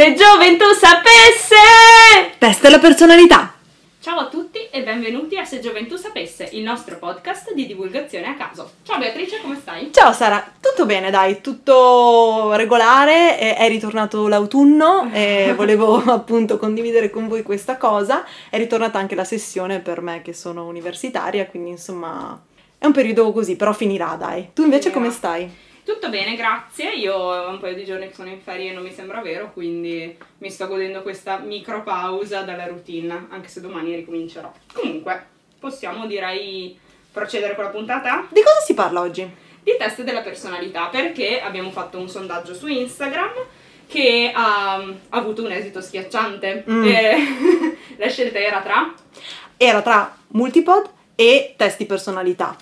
Se 0.00 0.14
gioventù 0.14 0.64
sapesse! 0.72 2.34
Testa 2.38 2.70
la 2.70 2.78
personalità! 2.78 3.52
Ciao 4.00 4.18
a 4.20 4.28
tutti 4.28 4.66
e 4.70 4.82
benvenuti 4.82 5.36
a 5.36 5.44
Se 5.44 5.60
Gioventù 5.60 5.96
Sapesse, 5.96 6.48
il 6.52 6.62
nostro 6.62 6.96
podcast 6.96 7.52
di 7.52 7.66
divulgazione 7.66 8.28
a 8.28 8.34
caso. 8.34 8.70
Ciao 8.82 8.96
Beatrice, 8.96 9.42
come 9.42 9.58
stai? 9.60 9.90
Ciao 9.92 10.14
Sara, 10.14 10.54
tutto 10.58 10.86
bene 10.86 11.10
dai, 11.10 11.42
tutto 11.42 12.54
regolare, 12.54 13.36
è, 13.36 13.68
ritornato 13.68 14.26
l'autunno 14.26 15.10
e 15.12 15.52
volevo 15.54 16.02
appunto 16.02 16.56
condividere 16.56 17.10
con 17.10 17.28
voi 17.28 17.42
questa 17.42 17.76
cosa, 17.76 18.24
è 18.48 18.56
ritornata 18.56 18.98
anche 18.98 19.14
la 19.14 19.24
sessione 19.24 19.80
per 19.80 20.00
me 20.00 20.22
che 20.22 20.32
sono 20.32 20.66
universitaria, 20.66 21.44
quindi 21.44 21.72
insomma 21.72 22.42
è 22.78 22.86
un 22.86 22.92
periodo 22.92 23.32
così, 23.32 23.54
però 23.54 23.74
finirà 23.74 24.16
dai. 24.18 24.48
Tu 24.54 24.62
invece 24.62 24.88
Finirà. 24.88 24.98
come 24.98 25.10
stai? 25.10 25.68
Tutto 25.84 26.08
bene, 26.08 26.36
grazie. 26.36 26.92
Io 26.94 27.14
ho 27.14 27.48
un 27.48 27.58
paio 27.58 27.74
di 27.74 27.84
giorni 27.84 28.08
che 28.08 28.14
sono 28.14 28.28
in 28.28 28.40
ferie 28.40 28.70
e 28.70 28.74
non 28.74 28.82
mi 28.82 28.92
sembra 28.92 29.20
vero, 29.20 29.52
quindi 29.52 30.16
mi 30.38 30.50
sto 30.50 30.66
godendo 30.66 31.02
questa 31.02 31.38
micro 31.38 31.82
pausa 31.82 32.42
dalla 32.42 32.66
routine, 32.66 33.26
anche 33.30 33.48
se 33.48 33.60
domani 33.60 33.94
ricomincerò. 33.94 34.52
Comunque, 34.72 35.26
possiamo 35.58 36.06
direi 36.06 36.78
procedere 37.12 37.54
con 37.54 37.64
la 37.64 37.70
puntata? 37.70 38.26
Di 38.30 38.42
cosa 38.42 38.60
si 38.60 38.74
parla 38.74 39.00
oggi? 39.00 39.48
di 39.62 39.76
test 39.78 40.02
della 40.02 40.22
personalità 40.22 40.86
perché 40.86 41.40
abbiamo 41.40 41.70
fatto 41.70 41.98
un 41.98 42.08
sondaggio 42.08 42.54
su 42.54 42.66
Instagram 42.66 43.32
che 43.86 44.30
ha, 44.32 44.76
ha 44.76 44.96
avuto 45.10 45.42
un 45.42 45.50
esito 45.50 45.80
schiacciante. 45.80 46.64
Mm. 46.68 46.84
Eh, 46.84 47.16
la 47.98 48.08
scelta 48.08 48.38
era 48.38 48.60
tra 48.60 48.94
Era 49.56 49.82
tra 49.82 50.16
multipod 50.28 50.88
e 51.14 51.54
test 51.56 51.78
di 51.78 51.86
personalità. 51.86 52.56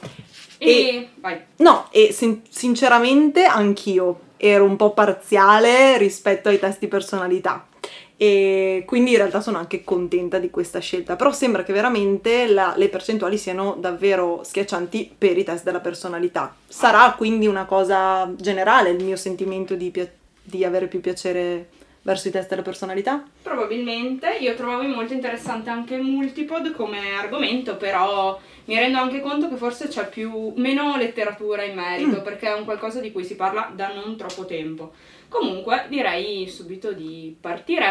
E, 0.59 1.09
E-. 1.23 1.47
No, 1.57 1.89
e 1.91 2.13
sin- 2.13 2.43
sinceramente 2.49 3.45
anch'io 3.45 4.21
ero 4.37 4.65
un 4.65 4.77
po' 4.77 4.93
parziale 4.93 5.97
rispetto 5.99 6.49
ai 6.49 6.59
test 6.59 6.79
di 6.81 6.89
personalità. 6.89 7.67
E 8.21 8.83
quindi 8.85 9.13
in 9.13 9.17
realtà 9.19 9.41
sono 9.41 9.59
anche 9.59 9.85
contenta 9.85 10.39
di 10.39 10.51
questa 10.51 10.81
scelta. 10.81 11.15
Però 11.15 11.31
sembra 11.33 11.63
che 11.63 11.73
veramente 11.73 12.49
la- 12.49 12.75
le 12.77 12.89
percentuali 12.89 13.39
siano 13.39 13.77
davvero 13.79 14.41
schiaccianti 14.43 15.15
per 15.17 15.39
i 15.39 15.45
test 15.45 15.63
della 15.65 15.79
personalità. 15.81 16.55
Sarà 16.67 17.15
quindi 17.17 17.47
una 17.47 17.65
cosa 17.65 18.29
generale 18.37 18.91
il 18.91 19.05
mio 19.05 19.17
sentimento 19.17 19.75
di, 19.77 19.91
pia- 19.91 20.11
di 20.43 20.65
avere 20.65 20.89
più 20.89 21.01
piacere 21.01 21.69
verso 22.09 22.29
i 22.29 22.31
test 22.31 22.49
della 22.49 22.63
personalità? 22.63 23.23
Probabilmente 23.43 24.39
io 24.41 24.55
trovavo 24.55 24.83
molto 24.85 25.13
interessante 25.13 25.69
anche 25.69 25.95
il 25.95 26.03
multipod 26.03 26.73
come 26.73 27.15
argomento, 27.15 27.77
però 27.77 28.41
mi 28.65 28.77
rendo 28.77 28.99
anche 28.99 29.21
conto 29.21 29.49
che 29.51 29.57
forse 29.57 29.89
c'è 29.89 30.09
più, 30.09 30.55
meno 30.57 30.97
letteratura 30.97 31.65
in 31.65 31.75
merito 31.75 32.21
Mm. 32.21 32.23
perché 32.23 32.49
è 32.49 32.55
un 32.59 32.65
qualcosa 32.65 33.01
di 33.01 33.13
cui 33.13 33.25
si 33.25 33.37
parla 33.37 33.71
da 33.75 33.93
non 33.93 34.17
troppo 34.17 34.47
tempo. 34.47 34.93
Comunque 35.29 35.85
direi 35.89 36.49
subito 36.49 36.93
di 36.93 37.37
partire. 37.39 37.91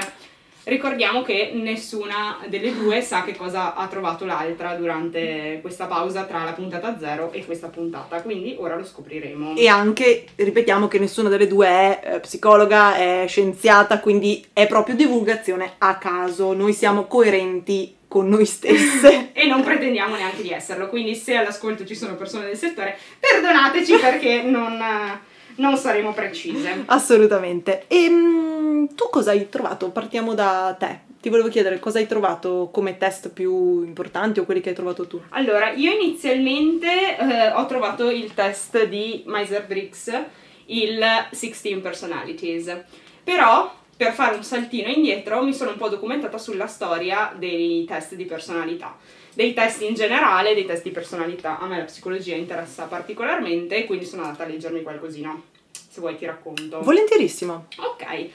Ricordiamo 0.68 1.22
che 1.22 1.52
nessuna 1.54 2.40
delle 2.50 2.74
due 2.74 3.00
sa 3.00 3.24
che 3.24 3.38
cosa 3.38 3.74
ha 3.74 3.88
trovato 3.88 4.26
l'altra 4.26 4.74
durante 4.74 5.60
questa 5.62 5.86
pausa 5.86 6.26
tra 6.26 6.44
la 6.44 6.52
puntata 6.52 6.98
0 7.00 7.32
e 7.32 7.46
questa 7.46 7.70
puntata, 7.70 8.22
quindi 8.22 8.54
ora 8.60 8.76
lo 8.76 8.84
scopriremo. 8.84 9.56
E 9.56 9.70
anche, 9.70 10.26
ripetiamo 10.36 10.90
che 10.90 11.00
nessuna 11.00 11.30
delle 11.30 11.48
due 11.48 11.68
è 11.68 12.02
eh, 12.04 12.20
psicologa, 12.20 12.98
è 12.98 13.24
scienziata, 13.30 14.02
quindi 14.02 14.46
è 14.52 14.68
proprio 14.68 14.96
divulgazione 14.96 15.76
a 15.78 15.96
caso. 15.96 16.52
Noi 16.52 16.74
siamo 16.74 17.06
coerenti 17.06 17.96
con 18.06 18.28
noi 18.28 18.46
stesse. 18.46 19.30
e 19.32 19.48
non 19.48 19.64
pretendiamo 19.64 20.18
neanche 20.18 20.42
di 20.42 20.52
esserlo, 20.52 20.90
quindi 20.90 21.16
se 21.16 21.36
all'ascolto 21.38 21.86
ci 21.86 21.96
sono 21.96 22.16
persone 22.16 22.44
del 22.44 22.58
settore, 22.58 22.98
perdonateci 23.22 23.96
perché 24.00 24.42
non, 24.42 24.74
eh, 24.82 25.20
non 25.56 25.78
saremo 25.78 26.12
precise. 26.12 26.84
Assolutamente. 26.88 27.86
E 27.88 28.10
mm, 28.10 28.57
tu 28.96 29.10
cosa 29.10 29.32
hai 29.32 29.50
trovato? 29.50 29.90
Partiamo 29.90 30.34
da 30.34 30.76
te. 30.78 31.06
Ti 31.20 31.30
volevo 31.30 31.50
chiedere 31.50 31.80
cosa 31.80 32.00
hai 32.00 32.08
trovato 32.08 32.70
come 32.72 32.98
test 32.98 33.30
più 33.30 33.84
importanti 33.84 34.40
o 34.40 34.46
quelli 34.46 34.62
che 34.62 34.70
hai 34.70 34.76
trovato 34.76 35.08
tu. 35.08 35.20
Allora, 35.30 35.72
io 35.72 35.92
inizialmente 35.92 37.18
eh, 37.18 37.52
ho 37.52 37.66
trovato 37.66 38.10
il 38.10 38.34
test 38.34 38.86
di 38.86 39.24
Myers-Briggs, 39.26 40.24
il 40.66 41.04
16 41.32 41.78
Personalities, 41.78 42.84
però 43.24 43.74
per 43.98 44.14
fare 44.14 44.36
un 44.36 44.44
saltino 44.44 44.90
indietro 44.90 45.44
mi 45.44 45.56
sono 45.56 45.72
un 45.72 45.78
po' 45.78 45.90
documentata 45.90 46.38
sulla 46.38 46.68
storia 46.68 47.34
dei 47.36 47.84
test 47.86 48.14
di 48.14 48.26
personalità, 48.26 48.96
dei 49.34 49.54
test 49.54 49.82
in 49.82 49.96
generale, 49.96 50.54
dei 50.54 50.66
test 50.66 50.84
di 50.84 50.92
personalità. 50.92 51.58
A 51.58 51.66
me 51.66 51.80
la 51.80 51.84
psicologia 51.86 52.36
interessa 52.36 52.84
particolarmente, 52.84 53.86
quindi 53.86 54.06
sono 54.06 54.22
andata 54.22 54.44
a 54.44 54.48
leggermi 54.48 54.84
qualcosina. 54.84 55.42
Se 55.72 56.00
vuoi 56.00 56.16
ti 56.16 56.26
racconto. 56.26 56.82
Volentierissimo. 56.82 57.66
Ok, 57.78 58.30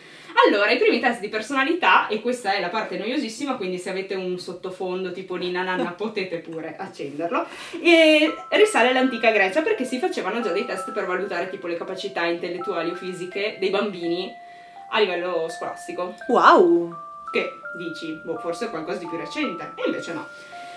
allora 0.47 0.71
i 0.71 0.79
primi 0.79 1.01
test 1.01 1.21
di 1.21 1.29
personalità, 1.29 2.09
e 2.09 2.21
questa 2.21 2.55
è 2.55 2.61
la 2.61 2.69
parte 2.69 2.97
noiosissima, 2.99 3.57
quindi 3.57 3.79
se 3.79 3.91
avete 3.91 4.15
un 4.15 4.39
sottofondo 4.39 5.13
tipo 5.13 5.37
Nina 5.37 5.63
Nanna 5.63 5.91
potete 5.97 6.39
pure 6.39 6.75
accenderlo, 6.77 7.47
e 7.83 8.35
risale 8.51 8.89
all'antica 8.89 9.31
Grecia 9.31 9.63
perché 9.63 9.85
si 9.85 9.99
facevano 9.99 10.41
già 10.41 10.51
dei 10.51 10.65
test 10.65 10.93
per 10.93 11.07
valutare 11.07 11.51
tipo 11.51 11.67
le 11.67 11.77
capacità 11.77 12.25
intellettuali 12.25 12.91
o 12.91 12.95
fisiche 12.95 13.57
dei 13.59 13.71
bambini 13.71 14.31
a 14.91 15.01
livello 15.01 15.49
scolastico, 15.49 16.15
Wow! 16.29 16.95
che 17.33 17.49
dici, 17.77 18.21
boh, 18.23 18.39
forse 18.39 18.67
è 18.67 18.71
qualcosa 18.71 18.99
di 18.99 19.07
più 19.07 19.17
recente, 19.17 19.73
e 19.77 19.83
invece 19.87 20.13
no. 20.13 20.27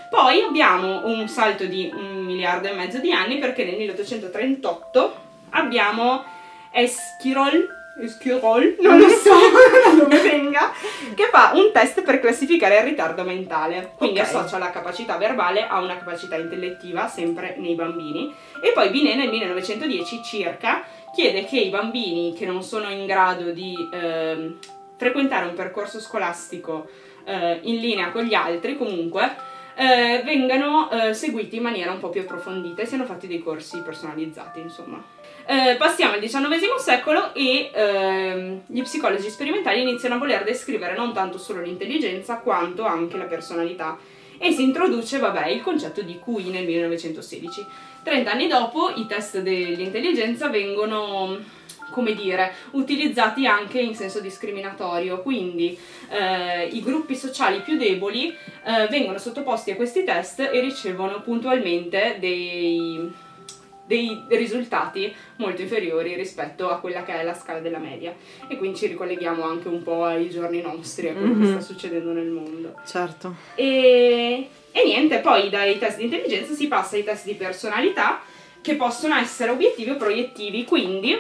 Poi 0.09 0.41
abbiamo 0.41 1.05
un 1.07 1.27
salto 1.27 1.65
di 1.65 1.91
un 1.93 2.23
miliardo 2.23 2.69
e 2.69 2.73
mezzo 2.73 2.99
di 2.99 3.11
anni 3.11 3.39
perché 3.39 3.65
nel 3.65 3.75
1838 3.75 5.15
abbiamo 5.49 6.23
Esquirol, 6.71 7.67
Esquirol, 7.97 8.75
non 8.81 8.97
lo 8.99 9.07
so 9.09 9.31
da 9.85 10.03
dove 10.03 10.21
venga, 10.21 10.71
che 11.13 11.27
fa 11.31 11.51
un 11.53 11.71
test 11.71 12.01
per 12.03 12.19
classificare 12.19 12.77
il 12.77 12.83
ritardo 12.83 13.23
mentale. 13.23 13.93
Quindi 13.97 14.19
Ok. 14.19 14.25
associa 14.25 14.57
la 14.57 14.69
capacità 14.69 15.17
verbale 15.17 15.65
a 15.65 15.79
una 15.79 15.97
capacità 15.97 16.35
intellettiva, 16.35 17.07
sempre 17.07 17.55
nei 17.57 17.75
bambini. 17.75 18.33
E 18.61 18.71
poi 18.73 18.89
Binet 18.89 19.15
nel 19.15 19.29
1910 19.29 20.21
circa 20.23 20.83
chiede 21.13 21.45
che 21.45 21.57
i 21.59 21.69
bambini 21.69 22.33
che 22.33 22.45
non 22.45 22.61
sono 22.61 22.89
in 22.89 23.05
grado 23.05 23.51
di 23.51 23.73
ehm, 23.93 24.57
frequentare 24.97 25.45
un 25.47 25.53
percorso 25.53 25.99
scolastico 25.99 26.87
eh, 27.25 27.59
in 27.63 27.77
linea 27.77 28.11
con 28.11 28.23
gli 28.23 28.33
altri, 28.33 28.77
comunque, 28.77 29.35
eh, 29.75 30.21
vengano 30.25 30.89
eh, 30.91 31.13
seguiti 31.13 31.55
in 31.57 31.63
maniera 31.63 31.91
un 31.91 31.99
po' 31.99 32.09
più 32.09 32.21
approfondita 32.21 32.81
e 32.81 32.85
siano 32.85 33.05
fatti 33.05 33.27
dei 33.27 33.39
corsi 33.39 33.81
personalizzati, 33.81 34.59
insomma. 34.59 35.01
Eh, 35.47 35.75
passiamo 35.77 36.13
al 36.13 36.19
XIX 36.19 36.75
secolo 36.79 37.31
e 37.35 37.69
ehm, 37.71 38.61
gli 38.65 38.81
psicologi 38.81 39.29
sperimentali 39.29 39.79
iniziano 39.79 40.15
a 40.15 40.17
voler 40.17 40.43
descrivere 40.43 40.95
non 40.95 41.13
tanto 41.13 41.37
solo 41.37 41.61
l'intelligenza 41.61 42.37
quanto 42.37 42.83
anche 42.83 43.15
la 43.15 43.25
personalità 43.25 43.95
e 44.39 44.51
si 44.51 44.63
introduce, 44.63 45.19
vabbè, 45.19 45.49
il 45.49 45.61
concetto 45.61 46.01
di 46.01 46.19
QI 46.19 46.49
nel 46.49 46.65
1916. 46.65 47.63
30 48.01 48.31
anni 48.31 48.47
dopo 48.47 48.91
i 48.95 49.05
test 49.05 49.39
dell'intelligenza 49.39 50.49
vengono, 50.49 51.37
come 51.91 52.15
dire, 52.15 52.51
utilizzati 52.71 53.45
anche 53.45 53.79
in 53.79 53.93
senso 53.93 54.21
discriminatorio, 54.21 55.21
quindi 55.21 55.77
eh, 56.09 56.65
i 56.65 56.81
gruppi 56.81 57.15
sociali 57.15 57.59
più 57.59 57.77
deboli 57.77 58.29
eh, 58.29 58.87
vengono 58.89 59.19
sottoposti 59.19 59.69
a 59.69 59.75
questi 59.75 60.03
test 60.03 60.39
e 60.39 60.59
ricevono 60.59 61.21
puntualmente 61.21 62.17
dei, 62.19 63.11
dei 63.85 64.23
risultati 64.29 65.13
molto 65.37 65.61
inferiori 65.61 66.15
rispetto 66.15 66.69
a 66.69 66.79
quella 66.79 67.03
che 67.03 67.13
è 67.19 67.23
la 67.23 67.33
scala 67.35 67.59
della 67.59 67.77
media. 67.77 68.13
E 68.47 68.57
quindi 68.57 68.77
ci 68.77 68.87
ricolleghiamo 68.87 69.43
anche 69.43 69.67
un 69.67 69.83
po' 69.83 70.03
ai 70.05 70.29
giorni 70.29 70.61
nostri, 70.61 71.09
a 71.09 71.13
quello 71.13 71.33
che 71.33 71.39
Mhm. 71.45 71.51
sta 71.51 71.59
succedendo 71.61 72.11
nel 72.11 72.27
mondo. 72.27 72.73
Certo. 72.85 73.35
E, 73.55 74.49
e 74.71 74.83
niente, 74.83 75.19
poi 75.19 75.49
dai 75.49 75.77
test 75.77 75.97
di 75.97 76.05
intelligenza 76.05 76.53
si 76.53 76.67
passa 76.67 76.95
ai 76.95 77.03
test 77.03 77.25
di 77.25 77.33
personalità 77.35 78.21
che 78.61 78.75
possono 78.75 79.15
essere 79.15 79.51
obiettivi 79.51 79.91
o 79.91 79.95
proiettivi, 79.97 80.63
quindi 80.65 81.15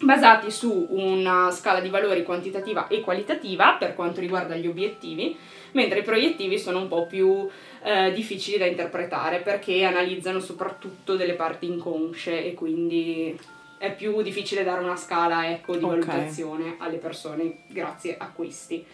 basati 0.00 0.50
su 0.50 0.86
una 0.90 1.50
scala 1.50 1.80
di 1.80 1.88
valori 1.88 2.22
quantitativa 2.22 2.88
e 2.88 3.00
qualitativa 3.00 3.76
per 3.78 3.94
quanto 3.94 4.20
riguarda 4.20 4.56
gli 4.56 4.66
obiettivi, 4.66 5.36
mentre 5.72 6.00
i 6.00 6.02
proiettivi 6.02 6.58
sono 6.58 6.80
un 6.80 6.88
po' 6.88 7.06
più 7.06 7.48
eh, 7.82 8.12
difficili 8.12 8.58
da 8.58 8.66
interpretare 8.66 9.40
perché 9.40 9.84
analizzano 9.84 10.40
soprattutto 10.40 11.16
delle 11.16 11.34
parti 11.34 11.66
inconsce 11.66 12.44
e 12.44 12.54
quindi 12.54 13.38
è 13.78 13.94
più 13.94 14.22
difficile 14.22 14.64
dare 14.64 14.82
una 14.82 14.96
scala 14.96 15.50
ecco, 15.50 15.76
di 15.76 15.84
Ok. 15.84 15.90
valutazione 15.90 16.76
alle 16.78 16.96
persone 16.96 17.64
grazie 17.68 18.16
a 18.18 18.30
questi. 18.34 18.84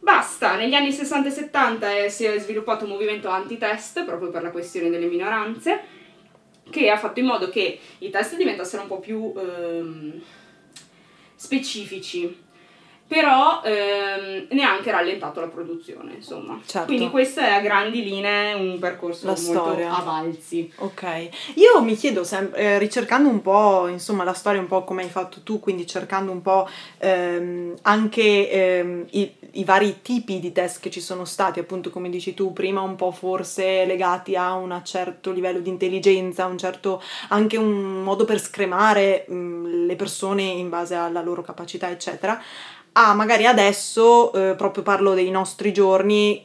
Basta, 0.00 0.56
negli 0.56 0.74
anni 0.74 0.92
60 0.92 1.28
e 1.28 1.30
70 1.32 1.96
eh, 2.04 2.08
si 2.08 2.24
è 2.24 2.38
sviluppato 2.38 2.84
un 2.84 2.90
movimento 2.92 3.28
anti-test 3.28 4.04
proprio 4.04 4.30
per 4.30 4.42
la 4.42 4.50
questione 4.50 4.90
delle 4.90 5.06
minoranze, 5.06 5.80
che 6.70 6.90
ha 6.90 6.96
fatto 6.96 7.20
in 7.20 7.26
modo 7.26 7.48
che 7.48 7.78
i 7.98 8.10
test 8.10 8.36
diventassero 8.36 8.82
un 8.82 8.88
po' 8.88 9.00
più 9.00 9.32
ehm, 9.36 10.20
specifici 11.34 12.46
però 13.08 13.62
ehm, 13.64 14.48
neanche 14.50 14.90
rallentato 14.90 15.40
la 15.40 15.46
produzione, 15.48 16.12
insomma. 16.16 16.60
Certo. 16.64 16.86
Quindi 16.86 17.08
questo 17.08 17.40
è 17.40 17.50
a 17.50 17.60
grandi 17.60 18.04
linee 18.04 18.52
un 18.52 18.78
percorso 18.78 19.26
La 19.26 19.32
molto 19.32 19.50
storia. 19.50 19.96
a 19.96 20.02
valzi. 20.02 20.70
Ok, 20.76 21.28
io 21.54 21.80
mi 21.80 21.96
chiedo 21.96 22.22
sempre, 22.22 22.60
eh, 22.60 22.78
ricercando 22.78 23.30
un 23.30 23.40
po', 23.40 23.86
insomma, 23.88 24.24
la 24.24 24.34
storia 24.34 24.60
un 24.60 24.66
po' 24.66 24.84
come 24.84 25.02
hai 25.04 25.08
fatto 25.08 25.40
tu, 25.42 25.58
quindi 25.58 25.86
cercando 25.86 26.30
un 26.30 26.42
po' 26.42 26.68
ehm, 26.98 27.76
anche 27.82 28.50
ehm, 28.50 29.06
i, 29.12 29.34
i 29.52 29.64
vari 29.64 30.02
tipi 30.02 30.38
di 30.38 30.52
test 30.52 30.80
che 30.80 30.90
ci 30.90 31.00
sono 31.00 31.24
stati, 31.24 31.58
appunto 31.60 31.88
come 31.88 32.10
dici 32.10 32.34
tu, 32.34 32.52
prima 32.52 32.82
un 32.82 32.94
po' 32.94 33.10
forse 33.10 33.86
legati 33.86 34.36
a 34.36 34.52
un 34.52 34.78
certo 34.84 35.32
livello 35.32 35.60
di 35.60 35.70
intelligenza, 35.70 36.44
un 36.44 36.58
certo 36.58 37.02
anche 37.28 37.56
un 37.56 38.02
modo 38.02 38.26
per 38.26 38.38
scremare 38.38 39.24
mh, 39.26 39.86
le 39.86 39.96
persone 39.96 40.42
in 40.42 40.68
base 40.68 40.94
alla 40.94 41.22
loro 41.22 41.40
capacità, 41.40 41.88
eccetera, 41.88 42.38
a 42.98 43.14
magari 43.14 43.46
adesso, 43.46 44.32
eh, 44.32 44.54
proprio 44.56 44.82
parlo 44.82 45.14
dei 45.14 45.30
nostri 45.30 45.72
giorni, 45.72 46.44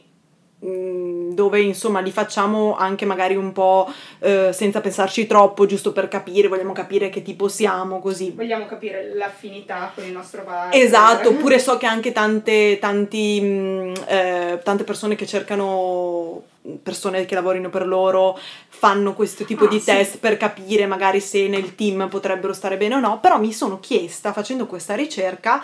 mh, 0.60 1.34
dove 1.34 1.60
insomma 1.60 1.98
li 1.98 2.12
facciamo 2.12 2.76
anche 2.76 3.04
magari 3.04 3.34
un 3.34 3.50
po' 3.50 3.92
eh, 4.20 4.50
senza 4.52 4.80
pensarci 4.80 5.26
troppo, 5.26 5.66
giusto 5.66 5.90
per 5.92 6.06
capire, 6.06 6.46
vogliamo 6.46 6.72
capire 6.72 7.10
che 7.10 7.22
tipo 7.22 7.48
siamo, 7.48 7.98
così. 7.98 8.30
Vogliamo 8.30 8.66
capire 8.66 9.12
l'affinità 9.16 9.90
con 9.92 10.04
il 10.04 10.12
nostro 10.12 10.44
partner. 10.44 10.80
Esatto, 10.80 11.30
oppure 11.34 11.58
so 11.58 11.76
che 11.76 11.86
anche 11.86 12.12
tante, 12.12 12.78
tanti, 12.80 13.40
mh, 13.40 13.92
eh, 14.06 14.60
tante 14.62 14.84
persone 14.84 15.16
che 15.16 15.26
cercano 15.26 16.42
persone 16.82 17.26
che 17.26 17.34
lavorino 17.34 17.68
per 17.68 17.86
loro 17.86 18.38
fanno 18.68 19.12
questo 19.12 19.44
tipo 19.44 19.64
Ah, 19.64 19.68
di 19.68 19.78
sì. 19.80 19.84
test 19.86 20.18
per 20.18 20.38
capire 20.38 20.86
magari 20.86 21.20
se 21.20 21.46
nel 21.46 21.74
team 21.74 22.08
potrebbero 22.08 22.54
stare 22.54 22.78
bene 22.78 22.94
o 22.94 23.00
no, 23.00 23.18
però 23.20 23.38
mi 23.38 23.52
sono 23.52 23.80
chiesta 23.80 24.32
facendo 24.32 24.64
questa 24.66 24.94
ricerca 24.94 25.62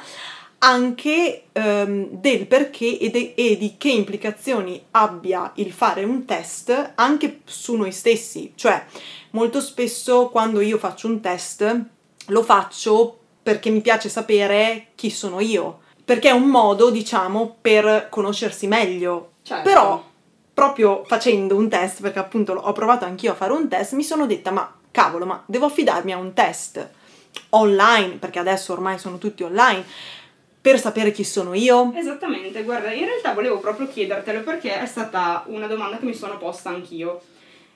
anche 0.62 1.44
ehm, 1.52 2.08
del 2.10 2.46
perché 2.46 2.98
e, 2.98 3.10
de- 3.10 3.32
e 3.34 3.56
di 3.56 3.76
che 3.78 3.90
implicazioni 3.90 4.82
abbia 4.92 5.52
il 5.56 5.72
fare 5.72 6.04
un 6.04 6.24
test 6.24 6.92
anche 6.94 7.40
su 7.44 7.76
noi 7.76 7.92
stessi, 7.92 8.52
cioè 8.54 8.84
molto 9.30 9.60
spesso 9.60 10.28
quando 10.28 10.60
io 10.60 10.78
faccio 10.78 11.06
un 11.06 11.20
test 11.20 11.84
lo 12.26 12.42
faccio 12.42 13.18
perché 13.42 13.70
mi 13.70 13.80
piace 13.80 14.08
sapere 14.08 14.88
chi 14.94 15.10
sono 15.10 15.40
io, 15.40 15.80
perché 16.04 16.28
è 16.28 16.32
un 16.32 16.48
modo, 16.48 16.90
diciamo, 16.90 17.56
per 17.60 18.08
conoscersi 18.10 18.66
meglio. 18.66 19.32
Certo. 19.42 19.68
Però 19.68 20.04
proprio 20.52 21.04
facendo 21.06 21.56
un 21.56 21.68
test, 21.68 22.02
perché 22.02 22.18
appunto 22.18 22.52
ho 22.52 22.72
provato 22.72 23.06
anch'io 23.06 23.32
a 23.32 23.34
fare 23.34 23.52
un 23.52 23.68
test, 23.68 23.94
mi 23.94 24.04
sono 24.04 24.26
detta 24.26 24.50
ma 24.50 24.72
cavolo, 24.90 25.24
ma 25.24 25.42
devo 25.46 25.66
affidarmi 25.66 26.12
a 26.12 26.18
un 26.18 26.34
test 26.34 26.90
online, 27.50 28.16
perché 28.16 28.38
adesso 28.38 28.72
ormai 28.72 28.98
sono 28.98 29.18
tutti 29.18 29.42
online, 29.42 29.84
per 30.60 30.78
sapere 30.78 31.10
chi 31.10 31.24
sono 31.24 31.54
io. 31.54 31.92
Esattamente, 31.94 32.62
guarda, 32.62 32.92
in 32.92 33.06
realtà 33.06 33.32
volevo 33.32 33.58
proprio 33.58 33.88
chiedertelo 33.88 34.40
perché 34.42 34.78
è 34.78 34.86
stata 34.86 35.44
una 35.46 35.66
domanda 35.66 35.96
che 35.98 36.04
mi 36.04 36.14
sono 36.14 36.36
posta 36.36 36.68
anch'io. 36.68 37.20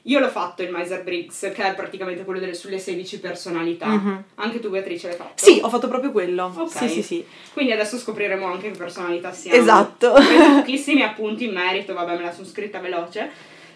Io 0.06 0.18
l'ho 0.18 0.28
fatto 0.28 0.62
il 0.62 0.70
Myers-Briggs, 0.70 1.50
che 1.54 1.64
è 1.64 1.74
praticamente 1.74 2.24
quello 2.24 2.38
delle, 2.38 2.52
sulle 2.52 2.78
16 2.78 3.20
personalità. 3.20 3.86
Mhm. 3.86 4.24
Anche 4.34 4.60
tu 4.60 4.68
Beatrice 4.68 5.08
l'hai 5.08 5.16
fatto? 5.16 5.42
Sì, 5.42 5.60
ho 5.62 5.70
fatto 5.70 5.88
proprio 5.88 6.12
quello. 6.12 6.52
Ok. 6.54 6.76
Sì, 6.76 6.88
sì, 6.88 7.02
sì. 7.02 7.26
Quindi 7.54 7.72
adesso 7.72 7.96
scopriremo 7.96 8.44
anche 8.44 8.70
che 8.70 8.76
personalità 8.76 9.32
siamo. 9.32 9.56
Esatto. 9.56 10.08
Ho 10.08 10.20
pochissimi 10.56 11.00
appunti 11.00 11.44
in 11.44 11.54
merito, 11.54 11.94
vabbè 11.94 12.16
me 12.16 12.22
la 12.22 12.32
sono 12.32 12.46
scritta 12.46 12.80
veloce, 12.80 13.30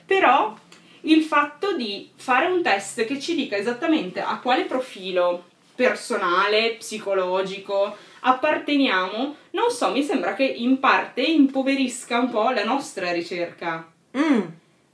però 0.05 0.55
il 1.03 1.23
fatto 1.23 1.75
di 1.75 2.11
fare 2.15 2.45
un 2.45 2.63
test 2.63 3.07
che 3.07 3.19
ci 3.19 3.35
dica 3.35 3.57
esattamente 3.57 4.21
a 4.21 4.39
quale 4.41 4.65
profilo 4.65 5.45
personale, 5.75 6.75
psicologico 6.77 7.97
apparteniamo, 8.21 9.37
non 9.51 9.71
so, 9.71 9.91
mi 9.93 10.03
sembra 10.03 10.35
che 10.35 10.45
in 10.45 10.79
parte 10.79 11.23
impoverisca 11.23 12.19
un 12.19 12.31
po' 12.31 12.51
la 12.51 12.65
nostra 12.65 13.13
ricerca 13.13 13.87
Mm, 14.17 14.41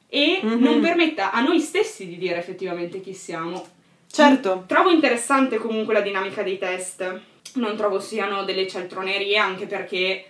e 0.09 0.41
Mhm. 0.43 0.63
non 0.63 0.81
permetta 0.81 1.31
a 1.31 1.41
noi 1.41 1.61
stessi 1.61 2.07
di 2.07 2.19
dire 2.19 2.37
effettivamente 2.39 3.01
chi 3.01 3.15
siamo. 3.15 3.67
certo. 4.11 4.65
Trovo 4.67 4.91
interessante 4.91 5.57
comunque 5.59 5.93
la 5.95 6.01
dinamica 6.01 6.43
dei 6.43 6.59
test. 6.59 7.21
Non 7.55 7.77
trovo 7.77 7.99
siano 8.01 8.45
delle 8.45 8.67
cialtronerie, 8.69 9.37
anche 9.37 9.67
perché 9.67 10.25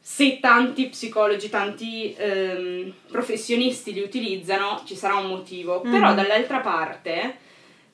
se 0.00 0.38
tanti 0.40 0.86
psicologi, 0.88 1.48
tanti 1.48 2.14
ehm, 2.16 2.92
professionisti 3.10 3.92
li 3.92 4.00
utilizzano, 4.00 4.82
ci 4.86 4.96
sarà 4.96 5.16
un 5.16 5.26
motivo. 5.28 5.82
Mhm. 5.84 5.90
Però 5.90 6.14
dall'altra 6.14 6.58
parte, 6.60 7.36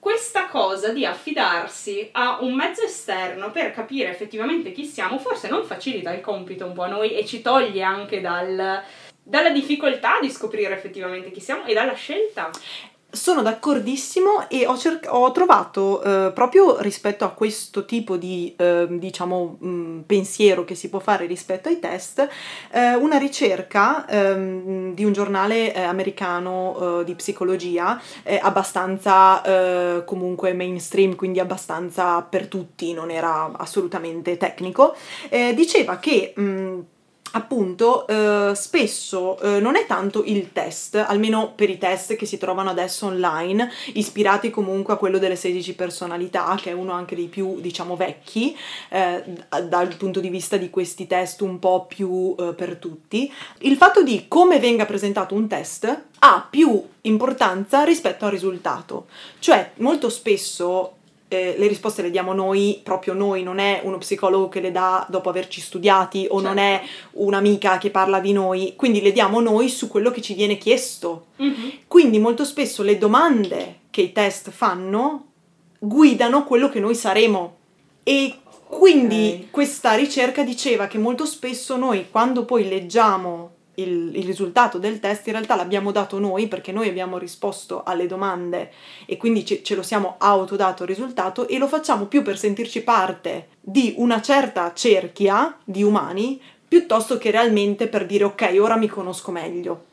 questa 0.05 0.49
cosa 0.49 0.93
di 0.93 1.07
affidarsi 1.07 2.11
a 2.13 2.37
un 2.43 2.53
mezzo 2.53 2.83
esterno 2.83 3.51
per 3.51 3.73
capire 3.73 4.11
effettivamente 4.11 4.71
chi 4.71 4.85
siamo, 4.85 5.19
forse 5.19 5.49
non 5.49 5.65
facilita 5.65 6.13
il 6.13 6.21
compito 6.21 6.67
un 6.67 6.75
po' 6.75 6.83
a 6.83 6.89
noi 6.89 7.15
e 7.15 7.25
ci 7.25 7.41
toglie 7.41 7.83
anche 7.83 8.21
dal- 8.21 8.83
dalla 9.23 9.49
difficoltà 9.49 10.19
di 10.21 10.29
scoprire 10.29 10.75
effettivamente 10.75 11.31
chi 11.31 11.41
siamo 11.41 11.65
e 11.65 11.73
dalla 11.73 11.95
scelta. 11.95 12.51
Sono 13.15 13.43
d'accordissimo 13.43 14.49
e 14.49 14.67
ho, 14.67 14.77
cerc- 14.77 15.07
ho 15.09 15.31
trovato 15.31 16.03
eh, 16.03 16.33
proprio 16.33 16.81
rispetto 16.81 17.25
a 17.25 17.29
questo 17.29 17.85
tipo 17.85 18.17
di 18.17 18.53
eh, 18.57 18.89
diciamo 18.91 19.57
mh, 19.61 20.01
pensiero 20.01 20.65
che 20.65 20.75
si 20.75 20.89
può 20.89 20.99
fare 20.99 21.27
rispetto 21.27 21.69
ai 21.69 21.79
test 21.79 22.29
eh, 22.73 22.97
una 22.97 23.17
ricerca 23.17 24.05
ehm, 24.09 24.95
di 24.95 25.05
un 25.05 25.13
giornale 25.13 25.73
eh, 25.73 25.81
americano 25.83 27.01
eh, 27.01 27.05
di 27.05 27.15
psicologia 27.15 28.01
eh, 28.25 28.39
abbastanza 28.43 29.43
comunque 30.05 30.53
mainstream 30.53 31.15
quindi 31.15 31.39
abbastanza 31.39 32.21
per 32.23 32.49
tutti 32.49 32.93
non 32.93 33.11
era 33.11 33.53
assolutamente 33.57 34.37
tecnico 34.37 34.95
diceva 35.55 35.99
che 35.99 36.33
mh, 36.35 36.79
appunto 37.35 38.07
eh, 38.07 38.53
spesso 38.55 39.39
eh, 39.41 39.61
non 39.61 39.77
è 39.77 39.87
tanto 39.87 40.25
il 40.25 40.53
test, 40.53 40.95
almeno 40.95 41.53
per 41.55 41.71
i 41.71 41.79
test 41.79 42.17
che 42.17 42.27
si 42.27 42.39
trovano 42.39 42.71
adesso 42.71 43.07
online, 43.07 43.71
ispirati 43.95 44.51
comunque 44.51 44.95
a 44.95 44.97
quello 44.97 45.19
delle 45.19 45.37
16 45.37 45.75
personalità, 45.75 46.57
che 46.61 46.71
è 46.71 46.73
uno 46.73 46.93
anche 46.93 47.15
dei 47.15 47.27
più, 47.27 47.61
diciamo, 47.61 47.97
vecchi, 47.97 48.57
eh, 48.91 49.23
dal 49.69 49.95
punto 49.97 50.21
di 50.21 50.29
vista 50.29 50.57
di 50.57 50.71
questi 50.71 51.07
test 51.07 51.41
un 51.41 51.59
po' 51.59 51.87
più 51.87 52.35
eh, 52.39 52.55
per 52.55 52.77
tutti. 52.77 53.31
Il 53.59 53.77
fatto 53.77 54.03
di 54.03 54.27
come 54.29 54.59
venga 54.59 54.87
presentato 54.87 55.35
un 55.35 55.49
test 55.49 56.03
ha 56.21 56.47
più 56.49 56.83
importanza 57.03 57.83
rispetto 57.85 58.25
al 58.25 58.31
risultato. 58.31 59.07
Cioè, 59.39 59.73
molto 59.77 60.09
spesso 60.09 60.97
eh, 61.35 61.55
le 61.59 61.67
risposte 61.67 62.03
le 62.03 62.11
diamo 62.11 62.33
noi, 62.33 62.81
proprio 62.83 63.13
noi, 63.15 63.43
non 63.43 63.59
è 63.59 63.81
uno 63.85 63.99
psicologo 63.99 64.49
che 64.49 64.61
le 64.61 64.71
dà 64.71 65.07
dopo 65.11 65.29
averci 65.29 65.61
studiati 65.61 66.27
o 66.31 66.41
non 66.41 66.59
è 66.59 66.81
un'amica 67.13 67.79
che 67.79 67.91
parla 67.91 68.21
di 68.21 68.33
noi, 68.33 68.75
quindi 68.77 69.01
le 69.03 69.13
diamo 69.13 69.41
noi 69.41 69.69
su 69.69 69.89
quello 69.89 70.11
che 70.11 70.21
ci 70.23 70.35
viene 70.35 70.57
chiesto. 70.59 71.27
Quindi 71.87 72.19
molto 72.19 72.45
spesso 72.45 72.83
le 72.83 72.99
domande 72.99 73.81
che 73.91 74.01
i 74.03 74.13
test 74.13 74.51
fanno 74.51 75.27
guidano 75.79 76.45
quello 76.45 76.69
che 76.69 76.81
noi 76.81 76.95
saremo 76.95 77.57
e 78.03 78.37
quindi 78.67 79.41
Ok. 79.45 79.51
questa 79.51 79.95
ricerca 79.95 80.43
diceva 80.43 80.87
che 80.87 80.99
molto 80.99 81.27
spesso 81.27 81.77
noi 81.77 82.07
quando 82.11 82.45
poi 82.45 82.67
leggiamo 82.69 83.54
il, 83.77 84.13
il 84.15 84.25
risultato 84.25 84.79
del 84.79 85.01
test 85.01 85.27
in 85.27 85.33
realtà 85.33 85.57
l'abbiamo 85.57 85.91
dato 85.91 86.19
noi 86.19 86.49
perché 86.49 86.73
noi 86.73 86.89
abbiamo 86.89 87.19
risposto 87.19 87.83
alle 87.85 88.07
domande 88.07 88.73
e 89.07 89.17
quindi 89.17 89.45
ce, 89.45 89.63
ce 89.63 89.75
lo 89.75 89.83
siamo 89.83 90.17
autodato 90.19 90.83
il 90.83 90.89
risultato 90.89 91.49
e 91.49 91.59
lo 91.59 91.69
facciamo 91.69 92.07
più 92.07 92.23
per 92.23 92.39
sentirci 92.39 92.83
parte 92.83 93.49
di 93.61 93.95
una 93.97 94.21
certa 94.21 94.73
cerchia 94.75 95.57
di 95.65 95.83
umani 95.83 96.41
piuttosto 96.67 97.19
che 97.19 97.31
realmente 97.31 97.89
per 97.89 98.07
dire 98.07 98.25
ok 98.25 98.57
ora 98.61 98.77
mi 98.77 98.89
conosco 98.89 99.31
meglio. 99.31 99.85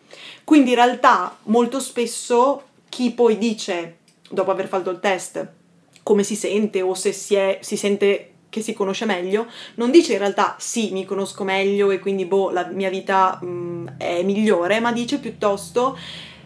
Quindi 0.44 0.70
in 0.70 0.76
realtà 0.76 1.38
molto 1.44 1.80
spesso 1.80 2.64
chi 2.90 3.12
poi 3.12 3.38
dice 3.38 3.98
dopo 4.30 4.52
aver 4.52 4.68
fatto 4.68 4.90
il 4.90 5.00
test 5.00 5.48
come 6.04 6.24
si 6.24 6.36
sente 6.36 6.82
o 6.82 6.94
se 6.94 7.12
si, 7.12 7.36
è, 7.36 7.60
si 7.62 7.78
sente 7.78 8.31
che 8.52 8.62
si 8.62 8.74
conosce 8.74 9.06
meglio, 9.06 9.48
non 9.76 9.90
dice 9.90 10.12
in 10.12 10.20
realtà 10.20 10.58
sì, 10.60 10.92
mi 10.92 11.06
conosco 11.06 11.44
meglio 11.44 11.90
e 11.90 12.00
quindi 12.00 12.26
boh, 12.26 12.52
la 12.52 12.66
mia 12.66 12.90
vita 12.90 13.40
mh, 13.42 13.96
è 13.98 14.22
migliore, 14.24 14.80
ma 14.82 14.92
dice 14.92 15.20
piuttosto 15.20 15.98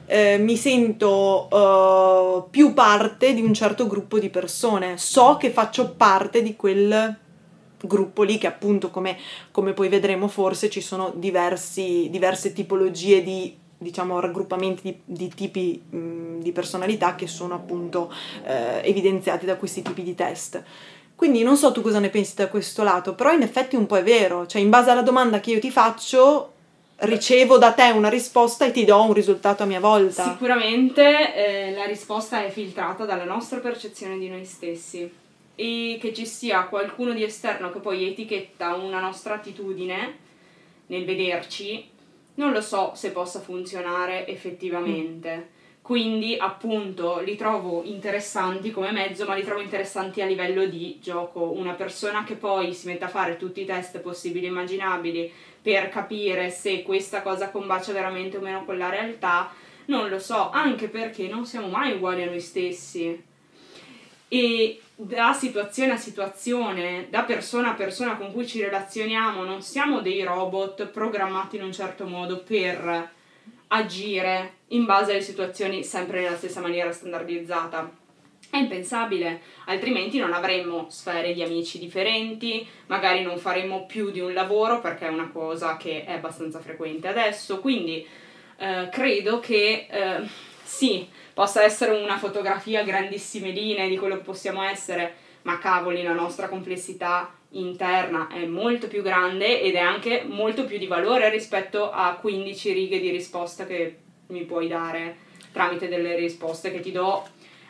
eh, 0.06 0.38
mi 0.38 0.56
sento 0.56 1.50
eh, 1.52 2.50
più 2.52 2.74
parte 2.74 3.34
di 3.34 3.42
un 3.42 3.54
certo 3.54 3.88
gruppo 3.88 4.20
di 4.20 4.30
persone, 4.30 4.98
so 4.98 5.36
che 5.38 5.50
faccio 5.50 5.96
parte 5.96 6.44
di 6.44 6.56
quel 6.56 7.18
gruppo 7.82 8.24
lì 8.24 8.38
che 8.38 8.48
appunto 8.48 8.92
come, 8.92 9.18
come 9.52 9.74
poi 9.74 9.90
vedremo 9.90 10.28
forse 10.28 10.70
ci 10.70 10.82
sono 10.82 11.12
diversi, 11.16 12.08
diverse 12.12 12.54
tipologie 12.54 13.24
di 13.24 13.64
diciamo 13.78 14.20
raggruppamenti 14.20 14.82
di, 14.84 15.00
di 15.04 15.34
tipi 15.34 15.82
mh, 15.90 16.40
di 16.40 16.52
personalità 16.52 17.16
che 17.16 17.28
sono 17.28 17.56
appunto 17.56 18.12
eh, 18.46 18.82
evidenziati 18.84 19.46
da 19.46 19.56
questi 19.56 19.82
tipi 19.82 20.04
di 20.04 20.16
test. 20.16 20.64
Quindi 21.16 21.44
non 21.44 21.56
so 21.56 21.72
tu 21.72 21.82
cosa 21.82 22.00
ne 22.00 22.10
pensi 22.10 22.36
da 22.36 22.50
questo 22.50 22.84
lato, 22.84 23.16
però 23.16 23.32
in 23.32 23.42
effetti 23.42 23.76
un 23.76 23.86
po' 23.86 23.98
è 23.98 24.04
vero, 24.04 24.46
cioè 24.48 24.62
in 24.62 24.70
base 24.70 24.90
alla 24.90 25.02
domanda 25.02 25.40
che 25.40 25.52
io 25.52 25.60
ti 25.60 25.72
faccio 25.72 26.52
ricevo 26.98 27.58
da 27.58 27.74
te 27.74 27.90
una 27.92 28.10
risposta 28.10 28.66
e 28.66 28.72
ti 28.72 28.86
do 28.86 29.02
un 29.02 29.14
risultato 29.14 29.64
a 29.64 29.66
mia 29.66 29.80
volta. 29.80 30.24
Sicuramente 30.24 31.36
eh, 31.36 31.74
la 31.74 31.86
risposta 31.86 32.44
è 32.44 32.50
filtrata 32.50 33.06
dalla 33.06 33.26
nostra 33.26 33.60
percezione 33.60 34.18
di 34.18 34.30
noi 34.30 34.46
stessi. 34.46 35.10
e 35.58 35.98
che 36.02 36.14
ci 36.14 36.26
sia 36.26 36.64
qualcuno 36.66 37.14
di 37.14 37.24
esterno 37.24 37.72
che 37.72 37.80
poi 37.80 38.10
etichetta 38.10 38.76
una 38.76 39.00
nostra 39.00 39.36
attitudine 39.36 40.18
nel 40.88 41.06
vederci, 41.06 41.90
non 42.36 42.52
lo 42.52 42.60
so 42.62 42.92
se 42.94 43.12
possa 43.12 43.40
funzionare 43.40 44.28
effettivamente. 44.28 45.50
Quindi, 45.86 46.36
appunto, 46.36 47.20
li 47.20 47.36
trovo 47.36 47.84
interessanti 47.84 48.72
come 48.72 48.92
mezzo, 48.92 49.24
ma 49.26 49.36
li 49.36 49.44
trovo 49.44 49.62
interessanti 49.62 50.20
a 50.20 50.26
livello 50.26 50.66
di 50.66 50.98
gioco. 51.00 51.52
Una 51.52 51.74
persona 51.74 52.24
che 52.24 52.34
poi 52.34 52.74
si 52.74 52.88
mette 52.88 53.04
a 53.04 53.08
fare 53.08 53.38
tutti 53.38 53.62
i 53.62 53.66
test 53.66 54.00
possibili 54.00 54.48
e 54.48 54.50
immaginabili 54.50 55.32
per 55.62 55.90
capire 55.90 56.50
se 56.50 56.82
questa 56.82 57.22
cosa 57.22 57.52
combacia 57.52 57.94
veramente 57.94 58.38
o 58.38 58.42
meno 58.42 58.66
con 58.66 58.80
la 58.80 58.90
realtà, 58.90 59.54
non 59.86 60.10
lo 60.10 60.18
so, 60.18 60.50
anche 60.50 60.88
perché 60.88 61.28
non 61.28 61.46
siamo 61.46 61.68
mai 61.68 61.94
uguali 61.94 62.24
a 62.24 62.30
noi 62.32 62.42
stessi. 62.42 63.24
E 64.28 64.82
da 64.96 65.34
situazione 65.34 65.92
a 65.92 65.98
situazione, 65.98 67.10
da 67.12 67.22
persona 67.26 67.74
a 67.74 67.76
persona 67.76 68.18
con 68.18 68.32
cui 68.32 68.48
ci 68.48 68.60
relazioniamo, 68.60 69.44
non 69.44 69.62
siamo 69.62 70.02
dei 70.02 70.24
robot 70.24 70.88
programmati 70.88 71.58
in 71.58 71.64
un 71.64 71.72
certo 71.72 72.08
modo 72.08 72.40
per 72.42 73.14
agire 73.76 74.54
in 74.70 74.86
base 74.86 75.12
alle 75.12 75.22
situazioni 75.22 75.84
sempre 75.84 76.22
nella 76.22 76.38
stessa 76.38 76.62
maniera 76.62 76.92
standardizzata. 76.92 78.04
È 78.50 78.58
impensabile, 78.58 79.42
altrimenti 79.66 80.18
non 80.18 80.32
avremmo 80.32 80.88
sfere 80.90 81.34
di 81.34 81.44
amici 81.44 81.78
differenti, 81.78 82.66
magari 82.86 83.22
non 83.22 83.38
faremmo 83.38 83.86
più 83.86 84.12
di 84.12 84.22
un 84.22 84.34
lavoro 84.34 84.80
perché 84.80 85.08
è 85.08 85.10
una 85.10 85.30
cosa 85.30 85.76
che 85.76 86.06
è 86.06 86.14
abbastanza 86.14 86.60
frequente 86.60 87.08
adesso, 87.08 87.60
quindi 87.60 88.06
eh, 88.58 88.88
credo 88.92 89.40
che 89.42 89.88
eh, 89.90 90.30
sì, 90.64 91.08
possa 91.34 91.64
essere 91.64 92.02
una 92.02 92.18
fotografia 92.18 92.84
grandissime 92.84 93.50
linee 93.50 93.90
di 93.90 93.98
quello 93.98 94.16
che 94.16 94.24
possiamo 94.24 94.64
essere, 94.64 95.16
ma 95.42 95.58
cavoli, 95.58 96.02
la 96.02 96.14
nostra 96.14 96.48
complessità 96.48 97.34
interna 97.60 98.28
è 98.28 98.46
molto 98.46 98.88
più 98.88 99.02
grande 99.02 99.62
ed 99.62 99.76
è 99.76 99.80
anche 99.80 100.24
molto 100.28 100.66
più 100.66 100.78
di 100.78 100.88
valore 100.88 101.30
rispetto 101.30 101.92
a 101.92 102.16
15 102.20 102.74
righe 102.74 103.00
di 103.00 103.10
risposta 103.10 103.66
che 103.66 103.98
mi 104.28 104.44
puoi 104.44 104.68
dare 104.68 105.18
tramite 105.52 105.88
delle 105.88 106.16
risposte 106.16 106.72
che 106.72 106.80
ti 106.80 106.92
do 106.92 107.24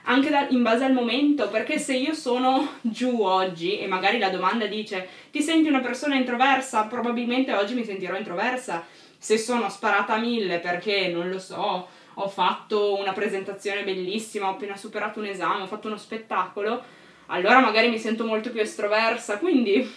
anche 0.06 0.30
da, 0.30 0.48
in 0.50 0.62
base 0.62 0.84
al 0.84 0.94
momento, 0.94 1.50
perché 1.50 1.80
se 1.80 1.96
io 1.96 2.14
sono 2.14 2.74
giù 2.82 3.22
oggi 3.22 3.80
e 3.80 3.88
magari 3.88 4.20
la 4.20 4.30
domanda 4.30 4.66
dice 4.68 5.08
ti 5.32 5.42
senti 5.42 5.68
una 5.68 5.80
persona 5.80 6.16
introversa, 6.16 6.84
probabilmente 6.84 7.54
oggi 7.54 7.74
mi 7.74 7.84
sentirò 7.84 8.16
introversa. 8.16 8.86
Se 9.18 9.38
sono 9.38 9.70
sparata 9.70 10.14
a 10.14 10.20
mille 10.20 10.60
perché 10.60 11.08
non 11.08 11.30
lo 11.30 11.40
so, 11.40 11.88
ho 12.14 12.28
fatto 12.28 13.00
una 13.00 13.14
presentazione 13.14 13.84
bellissima, 13.84 14.48
ho 14.48 14.52
appena 14.52 14.78
superato 14.78 15.20
un 15.20 15.26
esame, 15.26 15.64
ho 15.64 15.68
fatto 15.68 15.88
uno 15.88 15.98
spettacolo, 15.98 16.84
allora 17.28 17.60
magari 17.60 17.90
mi 17.90 18.00
sento 18.00 18.26
molto 18.26 18.52
più 18.52 18.62
estroversa, 18.62 19.38
quindi 19.38 19.92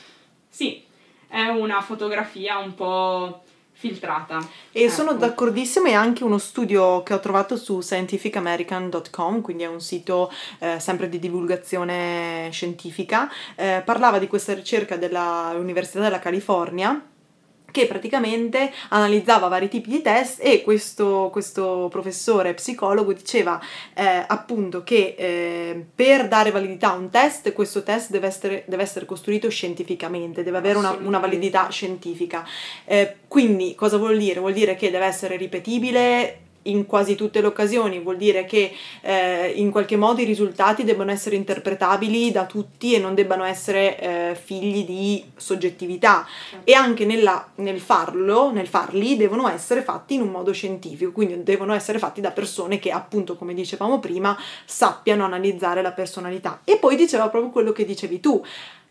sì, 0.48 0.82
è 1.28 1.46
una 1.48 1.80
fotografia 1.80 2.58
un 2.58 2.74
po' 2.74 3.42
filtrata. 3.72 4.38
E 4.72 4.82
ecco. 4.82 4.92
sono 4.92 5.12
d'accordissimo, 5.14 5.86
è 5.86 5.92
anche 5.92 6.24
uno 6.24 6.38
studio 6.38 7.02
che 7.04 7.14
ho 7.14 7.20
trovato 7.20 7.56
su 7.56 7.80
scientificamerican.com, 7.80 9.40
quindi 9.40 9.62
è 9.62 9.68
un 9.68 9.80
sito 9.80 10.32
eh, 10.58 10.80
sempre 10.80 11.08
di 11.08 11.20
divulgazione 11.20 12.48
scientifica, 12.50 13.30
eh, 13.54 13.82
parlava 13.84 14.18
di 14.18 14.26
questa 14.26 14.52
ricerca 14.52 14.96
dell'Università 14.96 16.00
della 16.00 16.18
California 16.18 17.00
che 17.70 17.86
praticamente 17.86 18.72
analizzava 18.88 19.48
vari 19.48 19.68
tipi 19.68 19.90
di 19.90 20.02
test 20.02 20.40
e 20.42 20.62
questo, 20.62 21.28
questo 21.30 21.88
professore 21.90 22.54
psicologo 22.54 23.12
diceva 23.12 23.60
eh, 23.94 24.24
appunto 24.26 24.82
che 24.82 25.14
eh, 25.18 25.84
per 25.94 26.28
dare 26.28 26.50
validità 26.50 26.92
a 26.92 26.96
un 26.96 27.10
test, 27.10 27.52
questo 27.52 27.82
test 27.82 28.10
deve 28.10 28.26
essere, 28.26 28.64
deve 28.66 28.82
essere 28.82 29.04
costruito 29.04 29.48
scientificamente, 29.50 30.42
deve 30.42 30.58
avere 30.58 30.78
una, 30.78 30.96
una 31.02 31.18
validità 31.18 31.68
scientifica. 31.68 32.46
Eh, 32.84 33.16
quindi 33.28 33.74
cosa 33.74 33.98
vuol 33.98 34.16
dire? 34.16 34.40
Vuol 34.40 34.54
dire 34.54 34.74
che 34.74 34.90
deve 34.90 35.06
essere 35.06 35.36
ripetibile 35.36 36.46
in 36.68 36.86
quasi 36.86 37.14
tutte 37.14 37.40
le 37.40 37.46
occasioni, 37.46 37.98
vuol 37.98 38.16
dire 38.16 38.44
che 38.44 38.72
eh, 39.00 39.52
in 39.56 39.70
qualche 39.70 39.96
modo 39.96 40.20
i 40.20 40.24
risultati 40.24 40.84
debbano 40.84 41.10
essere 41.10 41.36
interpretabili 41.36 42.30
da 42.30 42.46
tutti 42.46 42.94
e 42.94 42.98
non 42.98 43.14
debbano 43.14 43.44
essere 43.44 43.98
eh, 43.98 44.34
figli 44.40 44.84
di 44.84 45.24
soggettività. 45.36 46.26
E 46.64 46.72
anche 46.74 47.04
nella, 47.04 47.48
nel 47.56 47.80
farlo, 47.80 48.50
nel 48.52 48.66
farli, 48.66 49.16
devono 49.16 49.48
essere 49.48 49.82
fatti 49.82 50.14
in 50.14 50.22
un 50.22 50.28
modo 50.28 50.52
scientifico, 50.52 51.12
quindi 51.12 51.42
devono 51.42 51.74
essere 51.74 51.98
fatti 51.98 52.20
da 52.20 52.30
persone 52.30 52.78
che 52.78 52.90
appunto, 52.90 53.36
come 53.36 53.54
dicevamo 53.54 53.98
prima, 53.98 54.36
sappiano 54.64 55.24
analizzare 55.24 55.82
la 55.82 55.92
personalità. 55.92 56.60
E 56.64 56.76
poi 56.76 56.96
diceva 56.96 57.28
proprio 57.28 57.50
quello 57.50 57.72
che 57.72 57.84
dicevi 57.84 58.20
tu, 58.20 58.42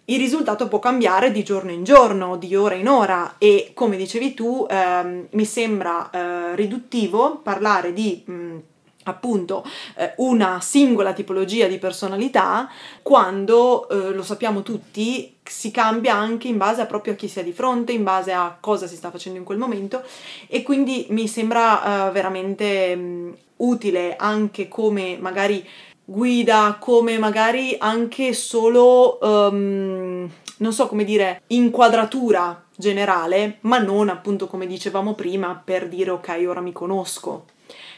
il 0.10 0.20
risultato 0.20 0.68
può 0.68 0.80
cambiare 0.80 1.32
di 1.32 1.44
giorno 1.44 1.72
in 1.72 1.84
giorno, 1.84 2.38
di 2.38 2.56
ora 2.56 2.76
in 2.76 2.88
ora. 2.88 3.36
E 3.38 3.72
come 3.74 3.98
dicevi 3.98 4.34
tu 4.34 4.66
ehm, 4.70 5.28
mi 5.32 5.46
sembra 5.46 6.10
eh, 6.10 6.56
riduttivo 6.56 7.40
parlare 7.44 7.92
di 7.92 8.24
mh, 8.26 8.58
appunto 9.04 9.66
eh, 9.96 10.14
una 10.18 10.60
singola 10.62 11.14
tipologia 11.14 11.68
di 11.68 11.78
personalità 11.78 12.70
quando 13.02 13.88
eh, 13.90 14.14
lo 14.14 14.24
sappiamo 14.24 14.62
tutti 14.62 15.36
si 15.44 15.72
cambia 15.72 16.14
anche 16.14 16.48
in 16.48 16.58
base 16.58 16.82
a 16.82 16.86
proprio 16.86 17.14
a 17.14 17.16
chi 17.16 17.28
si 17.28 17.40
è 17.40 17.44
di 17.44 17.54
fronte, 17.54 17.92
in 17.92 18.04
base 18.04 18.32
a 18.32 18.58
cosa 18.60 18.88
si 18.88 18.96
sta 18.96 19.12
facendo 19.12 19.40
in 19.40 19.46
quel 19.46 19.58
momento. 19.58 20.04
E 20.48 20.64
quindi 20.64 21.08
mi 21.10 21.28
sembra 21.28 22.08
eh, 22.08 22.12
veramente 22.12 22.96
mh, 22.96 23.38
utile 23.58 24.16
anche 24.16 24.68
come 24.68 25.18
magari 25.20 25.66
guida, 26.10 26.78
come 26.80 27.18
magari 27.18 27.76
anche 27.78 28.32
solo, 28.32 29.18
um, 29.22 30.30
non 30.58 30.72
so 30.72 30.88
come 30.88 31.04
dire, 31.04 31.42
inquadratura 31.48 32.64
generale, 32.74 33.58
ma 33.62 33.80
non 33.80 34.08
appunto 34.08 34.48
come 34.48 34.68
dicevamo 34.68 35.16
prima 35.16 35.62
per 35.62 35.90
dire 35.90 36.12
ok, 36.12 36.46
ora 36.48 36.62
mi 36.62 36.72
conosco. 36.72 37.48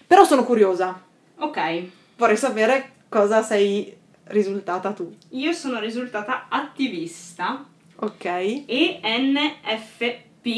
Però 0.08 0.24
sono 0.26 0.44
curiosa. 0.44 1.00
Ok. 1.38 1.84
Vorrei 2.18 2.38
sapere 2.38 2.94
cosa 3.10 3.44
sei 3.44 3.96
risultata 4.24 4.92
tu. 4.92 5.16
Io 5.30 5.52
sono 5.54 5.80
risultata 5.80 6.48
attivista. 6.50 7.64
Ok. 7.98 8.26
E 8.26 9.02
NFPT. 9.04 10.50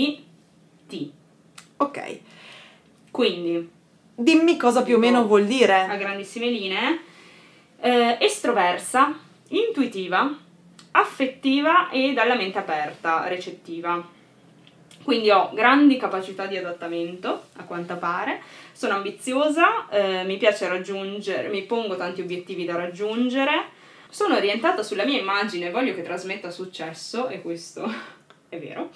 Ok. 1.78 2.20
Quindi. 3.12 3.70
Dimmi 4.16 4.56
cosa 4.56 4.84
più 4.84 4.96
o 4.96 5.00
meno 5.00 5.26
vuol 5.26 5.46
dire. 5.46 5.82
A 5.82 5.98
grandissime 5.98 6.48
linee 6.50 7.10
eh, 7.82 8.18
estroversa, 8.20 9.18
intuitiva, 9.50 10.38
affettiva 10.92 11.90
e 11.90 12.14
dalla 12.14 12.36
mente 12.36 12.60
aperta, 12.60 13.28
recettiva. 13.28 14.20
Quindi 15.04 15.32
ho 15.32 15.50
grandi 15.54 15.98
capacità 15.98 16.46
di 16.46 16.58
adattamento, 16.58 17.46
a 17.56 17.64
quanto 17.64 17.98
pare, 17.98 18.42
sono 18.72 18.94
ambiziosa, 18.94 19.90
eh, 19.90 20.24
mi 20.26 20.38
piace 20.38 20.68
raggiungere, 20.68 21.50
mi 21.50 21.64
pongo 21.64 21.96
tanti 21.96 22.22
obiettivi 22.22 22.66
da 22.66 22.76
raggiungere, 22.76 23.80
sono 24.10 24.36
orientata 24.36 24.84
sulla 24.84 25.06
mia 25.06 25.20
immagine, 25.20 25.72
voglio 25.72 25.96
che 25.96 26.04
trasmetta 26.04 26.52
successo, 26.52 27.30
e 27.30 27.42
questo 27.42 27.92
è 28.48 28.60
vero. 28.60 28.92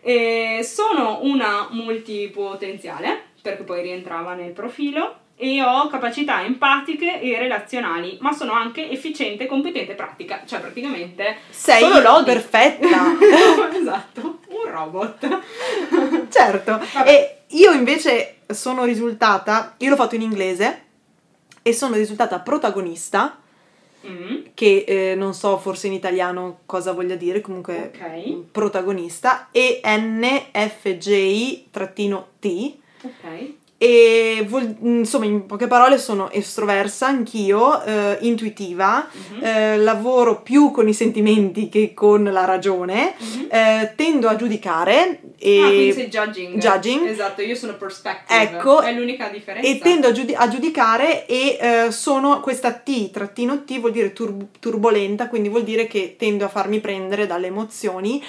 E 0.00 0.60
sono 0.62 1.20
una 1.22 1.68
multipotenziale, 1.70 3.30
perché 3.42 3.64
poi 3.64 3.82
rientrava 3.82 4.34
nel 4.34 4.52
profilo, 4.52 5.21
e 5.42 5.60
ho 5.60 5.88
capacità 5.88 6.44
empatiche 6.44 7.20
e 7.20 7.36
relazionali, 7.36 8.16
ma 8.20 8.32
sono 8.32 8.52
anche 8.52 8.88
efficiente, 8.88 9.46
competente 9.46 9.90
e 9.90 9.94
pratica, 9.96 10.42
cioè 10.46 10.60
praticamente 10.60 11.38
sei 11.50 11.82
solo 11.82 12.00
lodi. 12.00 12.26
perfetta. 12.26 12.86
esatto, 13.74 14.38
un 14.46 14.70
robot. 14.70 15.40
certo. 16.30 16.80
Vabbè. 16.92 17.10
E 17.10 17.38
io 17.56 17.72
invece 17.72 18.36
sono 18.46 18.84
risultata, 18.84 19.74
io 19.78 19.90
l'ho 19.90 19.96
fatto 19.96 20.14
in 20.14 20.22
inglese 20.22 20.82
e 21.60 21.72
sono 21.72 21.96
risultata 21.96 22.38
protagonista. 22.38 23.38
Mm. 24.06 24.42
Che 24.54 24.84
eh, 24.86 25.14
non 25.16 25.34
so 25.34 25.58
forse 25.58 25.88
in 25.88 25.92
italiano 25.92 26.60
cosa 26.66 26.92
voglia 26.92 27.16
dire, 27.16 27.40
comunque 27.40 27.90
okay. 27.92 28.46
protagonista, 28.52 29.48
e 29.50 29.80
NFJ-T. 29.84 31.70
Ok 33.02 33.60
e 33.82 34.46
vol- 34.48 34.76
insomma 34.82 35.24
in 35.24 35.44
poche 35.44 35.66
parole 35.66 35.98
sono 35.98 36.30
estroversa 36.30 37.08
anch'io, 37.08 37.82
eh, 37.82 38.16
intuitiva, 38.20 39.08
mm-hmm. 39.10 39.44
eh, 39.44 39.76
lavoro 39.78 40.40
più 40.40 40.70
con 40.70 40.86
i 40.86 40.94
sentimenti 40.94 41.68
che 41.68 41.92
con 41.92 42.22
la 42.22 42.44
ragione, 42.44 43.14
mm-hmm. 43.20 43.46
eh, 43.50 43.92
tendo 43.96 44.28
a 44.28 44.36
giudicare 44.36 45.22
e... 45.36 45.60
Ah, 45.60 45.66
quindi 45.66 45.92
sei 45.94 46.06
judging. 46.06 46.58
Judging. 46.58 47.08
Esatto, 47.08 47.42
io 47.42 47.56
sono 47.56 47.74
perspective. 47.74 48.40
Ecco. 48.40 48.82
È 48.82 48.92
l'unica 48.92 49.28
differenza. 49.30 49.68
E 49.68 49.78
tendo 49.78 50.06
a, 50.06 50.12
giudi- 50.12 50.34
a 50.36 50.46
giudicare 50.46 51.26
e 51.26 51.58
eh, 51.60 51.90
sono 51.90 52.38
questa 52.38 52.70
T, 52.70 53.10
trattino 53.10 53.64
T 53.64 53.80
vuol 53.80 53.90
dire 53.90 54.12
tur- 54.12 54.46
turbolenta, 54.60 55.26
quindi 55.26 55.48
vuol 55.48 55.64
dire 55.64 55.88
che 55.88 56.14
tendo 56.16 56.44
a 56.44 56.48
farmi 56.48 56.78
prendere 56.78 57.26
dalle 57.26 57.48
emozioni 57.48 58.22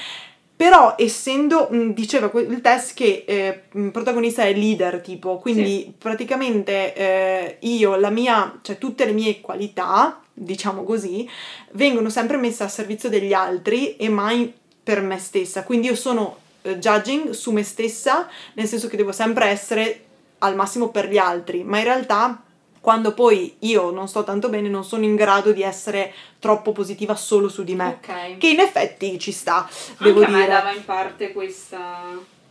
però 0.55 0.95
essendo, 0.97 1.67
diceva 1.93 2.31
il 2.39 2.61
test 2.61 2.93
che 2.93 3.25
eh, 3.27 3.63
il 3.73 3.91
protagonista 3.91 4.43
è 4.43 4.53
leader 4.53 5.01
tipo, 5.01 5.39
quindi 5.39 5.81
sì. 5.83 5.93
praticamente 5.97 6.93
eh, 6.93 7.57
io, 7.61 7.95
la 7.95 8.09
mia, 8.09 8.59
cioè 8.61 8.77
tutte 8.77 9.05
le 9.05 9.13
mie 9.13 9.41
qualità 9.41 10.19
diciamo 10.33 10.83
così, 10.83 11.29
vengono 11.71 12.09
sempre 12.09 12.37
messe 12.37 12.63
a 12.63 12.67
servizio 12.67 13.09
degli 13.09 13.33
altri 13.33 13.95
e 13.95 14.09
mai 14.09 14.51
per 14.81 15.01
me 15.01 15.17
stessa. 15.19 15.63
Quindi 15.63 15.87
io 15.87 15.95
sono 15.95 16.37
eh, 16.63 16.77
judging 16.77 17.31
su 17.31 17.51
me 17.51 17.63
stessa, 17.63 18.27
nel 18.53 18.67
senso 18.67 18.87
che 18.87 18.97
devo 18.97 19.11
sempre 19.11 19.47
essere 19.47 20.05
al 20.39 20.55
massimo 20.55 20.89
per 20.89 21.09
gli 21.09 21.17
altri, 21.17 21.63
ma 21.63 21.77
in 21.77 21.83
realtà 21.85 22.43
quando 22.83 23.13
poi 23.13 23.55
io 23.59 23.91
non 23.91 24.09
sto 24.09 24.25
tanto 24.25 24.49
bene 24.49 24.67
non 24.67 24.83
sono 24.83 25.05
in 25.05 25.15
grado 25.15 25.53
di 25.53 25.63
essere 25.63 26.13
troppo 26.37 26.73
positiva 26.73 27.15
solo 27.15 27.47
su 27.47 27.63
di 27.63 27.75
me. 27.75 27.97
Ok. 28.01 28.37
Che 28.39 28.47
in 28.49 28.59
effetti 28.59 29.17
ci 29.19 29.31
sta, 29.31 29.65
devo 29.99 30.19
Anche 30.19 30.31
a 30.31 30.35
me 30.35 30.41
dire. 30.43 30.51
dava 30.51 30.71
in 30.73 30.83
parte 30.83 31.31
questa... 31.31 32.01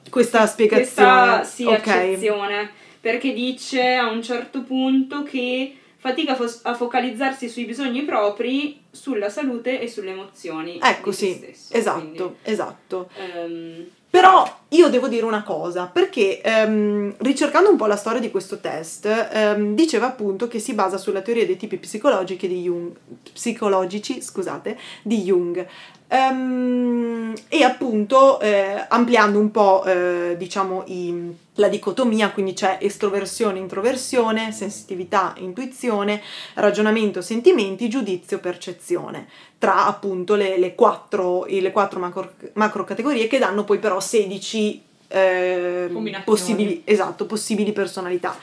Questa 0.08 0.46
spiegazione. 0.46 1.36
Questa 1.40 1.44
sì, 1.44 1.64
ok. 1.66 1.86
accezione, 1.86 2.70
perché 2.98 3.34
dice 3.34 3.96
a 3.96 4.08
un 4.08 4.22
certo 4.22 4.62
punto 4.62 5.22
che 5.22 5.76
fatica 5.98 6.32
a 6.32 6.34
fo- 6.34 6.60
a 6.62 6.74
focalizzarsi 6.74 7.50
sui 7.50 7.66
bisogni 7.66 8.02
propri, 8.02 8.80
sulla 8.90 9.28
salute 9.28 9.82
e 9.82 9.86
sulle 9.86 10.12
emozioni. 10.12 10.78
Ecco 10.82 11.12
sì, 11.12 11.34
stesso. 11.34 11.74
esatto, 11.74 12.36
esatto. 12.42 13.10
Quindi, 13.14 13.78
ehm, 13.82 13.86
Però 14.08 14.60
io 14.72 14.88
devo 14.88 15.08
dire 15.08 15.24
una 15.24 15.42
cosa, 15.42 15.86
perché 15.86 16.40
ehm, 16.40 17.14
ricercando 17.18 17.70
un 17.70 17.76
po' 17.76 17.86
la 17.86 17.96
storia 17.96 18.20
di 18.20 18.30
questo 18.30 18.58
test, 18.58 19.06
ehm, 19.06 19.74
diceva 19.74 20.06
appunto 20.06 20.48
che 20.48 20.58
si 20.58 20.72
basa 20.74 20.96
sulla 20.98 21.20
teoria 21.20 21.46
dei 21.46 21.56
tipi 21.56 21.76
psicologici 21.76 22.48
di 22.48 22.62
Jung, 22.62 22.90
psicologici, 23.32 24.22
scusate, 24.22 24.78
di 25.02 25.22
Jung. 25.22 25.66
Ehm, 26.08 27.32
e 27.48 27.64
appunto 27.64 28.38
eh, 28.40 28.84
ampliando 28.88 29.38
un 29.38 29.50
po' 29.50 29.82
eh, 29.84 30.34
diciamo 30.36 30.84
i- 30.86 31.34
la 31.54 31.68
dicotomia, 31.68 32.30
quindi 32.30 32.52
c'è 32.54 32.78
estroversione, 32.80 33.58
introversione, 33.58 34.52
sensitività, 34.52 35.34
intuizione, 35.38 36.20
ragionamento, 36.54 37.20
sentimenti, 37.22 37.88
giudizio, 37.88 38.38
percezione 38.40 39.26
tra 39.62 39.86
appunto 39.86 40.34
le, 40.34 40.58
le 40.58 40.74
quattro, 40.74 41.44
le 41.44 41.70
quattro 41.70 42.00
macro, 42.00 42.32
macro 42.54 42.82
categorie 42.82 43.28
che 43.28 43.38
danno 43.38 43.62
poi 43.62 43.78
però 43.78 44.00
16 44.00 44.61
eh, 45.08 45.90
Combinazioni. 45.92 46.24
possibili, 46.24 46.82
esatto, 46.84 47.26
possibili 47.26 47.72
personalità. 47.72 48.36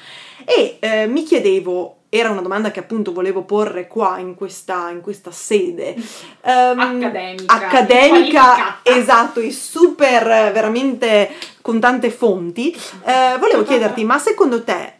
E 0.46 0.78
eh, 0.80 1.08
mi 1.08 1.24
chiedevo, 1.24 1.98
era 2.10 2.30
una 2.30 2.42
domanda 2.42 2.72
che 2.72 2.80
appunto 2.80 3.12
volevo 3.12 3.42
porre 3.44 3.88
qua 3.88 4.20
in 4.20 4.36
questa, 4.36 4.90
in 4.90 5.02
questa 5.02 5.32
sede. 5.32 5.96
ehm, 6.42 6.80
Accademica, 6.80 7.54
Accademica, 7.54 8.80
esatto, 8.84 9.40
e 9.40 9.52
super 9.52 10.28
eh, 10.28 10.52
veramente 10.52 11.32
con 11.62 11.80
tante 11.80 12.12
fonti. 12.12 12.72
Eh, 12.72 13.38
volevo 13.40 13.64
chiederti, 13.64 14.04
ma 14.04 14.20
secondo 14.20 14.64
te 14.64 14.94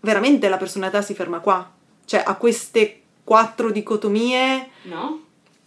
veramente 0.00 0.48
la 0.48 0.56
personalità 0.56 1.02
si 1.02 1.14
ferma 1.14 1.40
qua? 1.40 1.70
Cioè 2.04 2.22
a 2.24 2.34
queste 2.34 3.00
quattro 3.24 3.70
dicotomie? 3.70 4.70
No, 4.82 5.22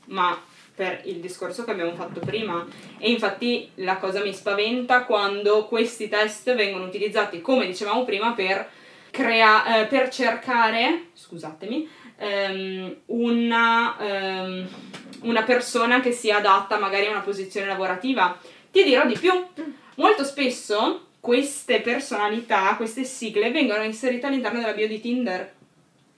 ma 0.05 0.37
per 0.75 1.01
il 1.05 1.17
discorso 1.17 1.63
che 1.63 1.71
abbiamo 1.71 1.93
fatto 1.93 2.19
prima. 2.19 2.65
E 2.97 3.11
infatti 3.11 3.69
la 3.75 3.97
cosa 3.97 4.21
mi 4.21 4.33
spaventa 4.33 5.03
quando 5.03 5.65
questi 5.65 6.09
test 6.09 6.53
vengono 6.55 6.85
utilizzati, 6.85 7.41
come 7.41 7.65
dicevamo 7.65 8.03
prima, 8.03 8.33
per, 8.33 8.67
crea- 9.11 9.81
eh, 9.81 9.85
per 9.85 10.09
cercare, 10.09 11.07
scusatemi, 11.13 11.89
ehm, 12.17 12.95
una, 13.07 13.97
ehm, 13.99 14.67
una 15.21 15.43
persona 15.43 15.99
che 15.99 16.11
sia 16.11 16.37
adatta 16.37 16.79
magari 16.79 17.05
a 17.07 17.11
una 17.11 17.19
posizione 17.19 17.67
lavorativa. 17.67 18.37
Ti 18.71 18.83
dirò 18.83 19.05
di 19.05 19.17
più, 19.17 19.31
molto 19.95 20.23
spesso 20.23 21.07
queste 21.19 21.81
personalità, 21.81 22.75
queste 22.75 23.03
sigle 23.03 23.51
vengono 23.51 23.83
inserite 23.83 24.25
all'interno 24.25 24.59
della 24.59 24.73
bio 24.73 24.87
di 24.87 24.99
Tinder 24.99 25.53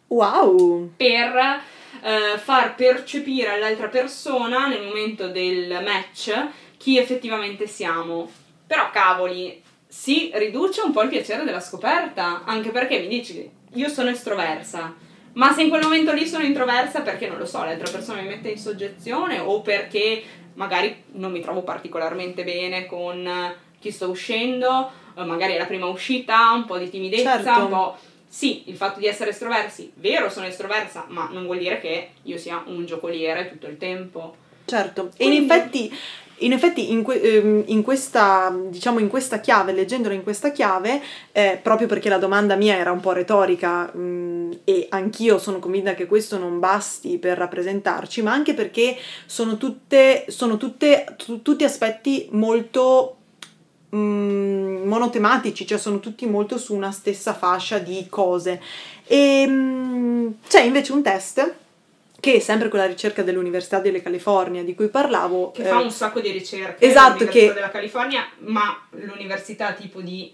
Wow! 0.07 0.91
per 0.95 1.61
eh, 2.01 2.37
far 2.37 2.75
percepire 2.75 3.49
all'altra 3.49 3.87
persona 3.87 4.67
nel 4.67 4.83
momento 4.83 5.27
del 5.27 5.79
match 5.83 6.47
chi 6.77 6.97
effettivamente 6.97 7.67
siamo. 7.67 8.29
Però 8.67 8.89
cavoli, 8.91 9.61
si 9.87 10.31
riduce 10.33 10.81
un 10.81 10.91
po' 10.91 11.03
il 11.03 11.09
piacere 11.09 11.43
della 11.43 11.59
scoperta, 11.59 12.43
anche 12.45 12.69
perché 12.69 12.99
mi 12.99 13.07
dici 13.07 13.49
io 13.73 13.89
sono 13.89 14.09
estroversa, 14.09 14.93
ma 15.33 15.51
se 15.53 15.63
in 15.63 15.69
quel 15.69 15.83
momento 15.83 16.13
lì 16.13 16.25
sono 16.25 16.43
introversa 16.43 17.01
perché 17.01 17.27
non 17.27 17.37
lo 17.37 17.45
so, 17.45 17.63
l'altra 17.63 17.91
persona 17.91 18.21
mi 18.21 18.27
mette 18.27 18.49
in 18.49 18.57
soggezione 18.57 19.39
o 19.39 19.61
perché 19.61 20.23
magari 20.55 21.03
non 21.13 21.31
mi 21.31 21.41
trovo 21.41 21.61
particolarmente 21.61 22.43
bene 22.43 22.85
con 22.85 23.53
chi 23.79 23.91
sto 23.91 24.09
uscendo, 24.09 24.91
eh, 25.17 25.23
magari 25.23 25.53
è 25.53 25.57
la 25.57 25.65
prima 25.65 25.85
uscita, 25.87 26.51
un 26.53 26.65
po' 26.65 26.77
di 26.77 26.89
timidezza, 26.89 27.43
Certo. 27.43 27.61
un 27.61 27.69
po' 27.69 27.97
Sì, 28.35 28.63
il 28.65 28.75
fatto 28.75 28.99
di 28.99 29.05
essere 29.07 29.29
estroversi, 29.29 29.93
vero, 29.95 30.29
sono 30.29 30.45
estroversa, 30.45 31.05
ma 31.07 31.29
non 31.31 31.45
vuol 31.45 31.57
dire 31.59 31.79
che 31.79 32.09
io 32.23 32.37
sia 32.37 32.61
un 32.65 32.85
giocoliere 32.85 33.49
tutto 33.49 33.67
il 33.67 33.77
tempo. 33.77 34.35
Certo, 34.65 35.11
e 35.15 35.23
in 35.23 35.29
Quindi- 35.31 35.53
effetti, 35.53 35.97
in, 36.39 36.51
effetti 36.51 36.91
in, 36.91 37.01
que- 37.01 37.21
ehm, 37.21 37.63
in 37.67 37.81
questa, 37.81 38.53
diciamo 38.67 38.99
in 38.99 39.07
questa 39.07 39.39
chiave, 39.39 39.71
leggendola 39.71 40.13
in 40.13 40.23
questa 40.23 40.51
chiave, 40.51 41.01
eh, 41.31 41.57
proprio 41.63 41.87
perché 41.87 42.09
la 42.09 42.17
domanda 42.17 42.55
mia 42.55 42.75
era 42.75 42.91
un 42.91 42.99
po' 42.99 43.13
retorica 43.13 43.85
mh, 43.95 44.59
e 44.65 44.87
anch'io 44.89 45.37
sono 45.37 45.59
convinta 45.59 45.93
che 45.93 46.05
questo 46.05 46.37
non 46.37 46.59
basti 46.59 47.17
per 47.17 47.37
rappresentarci, 47.37 48.21
ma 48.21 48.33
anche 48.33 48.53
perché 48.53 48.97
sono 49.25 49.55
tutte, 49.55 50.25
sono 50.27 50.57
tutte, 50.57 51.15
tu- 51.23 51.41
tutti 51.41 51.63
aspetti 51.63 52.27
molto 52.31 53.15
mh, 53.95 54.87
monotematici, 54.87 55.65
cioè 55.65 55.77
sono 55.77 55.99
tutti 55.99 56.25
molto 56.25 56.57
su 56.57 56.73
una 56.75 56.91
stessa 56.91 57.33
fascia 57.33 57.77
di 57.77 58.05
cose. 58.09 58.61
E 59.07 59.45
mh, 59.47 60.35
c'è 60.47 60.61
invece 60.61 60.91
un 60.91 61.01
test 61.01 61.53
che 62.19 62.35
è 62.35 62.39
sempre 62.39 62.69
con 62.69 62.79
la 62.79 62.87
ricerca 62.87 63.21
dell'Università 63.21 63.79
della 63.79 64.01
California 64.01 64.63
di 64.63 64.73
cui 64.73 64.87
parlavo. 64.87 65.51
Che 65.51 65.61
eh, 65.61 65.65
fa 65.65 65.79
un 65.79 65.91
sacco 65.91 66.19
di 66.19 66.31
ricerche 66.31 66.85
esatto, 66.85 67.25
che- 67.25 67.53
della 67.53 67.69
California, 67.69 68.27
ma 68.39 68.75
l'università 68.91 69.73
tipo 69.73 70.01
di 70.01 70.33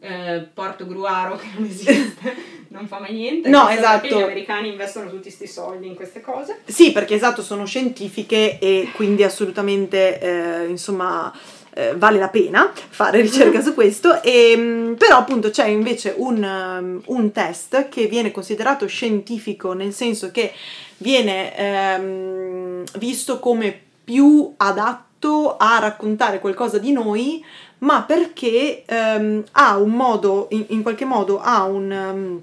eh, 0.00 0.46
Porto 0.52 0.86
Gruaro, 0.86 1.36
che 1.42 1.46
non 1.54 1.64
esiste, 1.64 2.34
non 2.68 2.86
fa 2.86 3.00
mai 3.00 3.12
niente. 3.12 3.48
No, 3.48 3.68
esatto. 3.68 4.00
perché 4.02 4.16
Gli 4.16 4.22
americani 4.22 4.68
investono 4.68 5.08
tutti 5.10 5.22
questi 5.22 5.48
soldi 5.48 5.86
in 5.88 5.94
queste 5.96 6.20
cose. 6.20 6.60
Sì, 6.66 6.92
perché 6.92 7.14
esatto, 7.14 7.42
sono 7.42 7.66
scientifiche 7.66 8.58
e 8.60 8.90
quindi 8.94 9.24
assolutamente, 9.24 10.20
eh, 10.20 10.66
insomma, 10.66 11.32
eh, 11.74 11.94
vale 11.96 12.18
la 12.18 12.28
pena 12.28 12.72
fare 12.74 13.20
ricerca 13.20 13.60
su 13.60 13.74
questo. 13.74 14.20
E, 14.22 14.56
mh, 14.56 14.94
però 14.96 15.18
appunto 15.18 15.50
c'è 15.50 15.66
invece 15.66 16.14
un, 16.16 16.42
um, 16.42 17.02
un 17.06 17.32
test 17.32 17.88
che 17.88 18.06
viene 18.06 18.30
considerato 18.30 18.86
scientifico 18.86 19.72
nel 19.72 19.92
senso 19.92 20.30
che 20.30 20.52
viene 20.98 21.56
ehm, 21.56 22.84
visto 22.98 23.40
come 23.40 23.78
più 24.04 24.52
adatto 24.56 25.56
a 25.56 25.78
raccontare 25.78 26.40
qualcosa 26.40 26.78
di 26.78 26.92
noi, 26.92 27.44
ma 27.78 28.02
perché 28.02 28.84
ehm, 28.86 29.44
ha 29.52 29.76
un 29.76 29.90
modo, 29.90 30.46
in, 30.50 30.64
in 30.68 30.82
qualche 30.82 31.04
modo 31.04 31.40
ha 31.40 31.64
un... 31.64 31.90
um, 31.90 32.42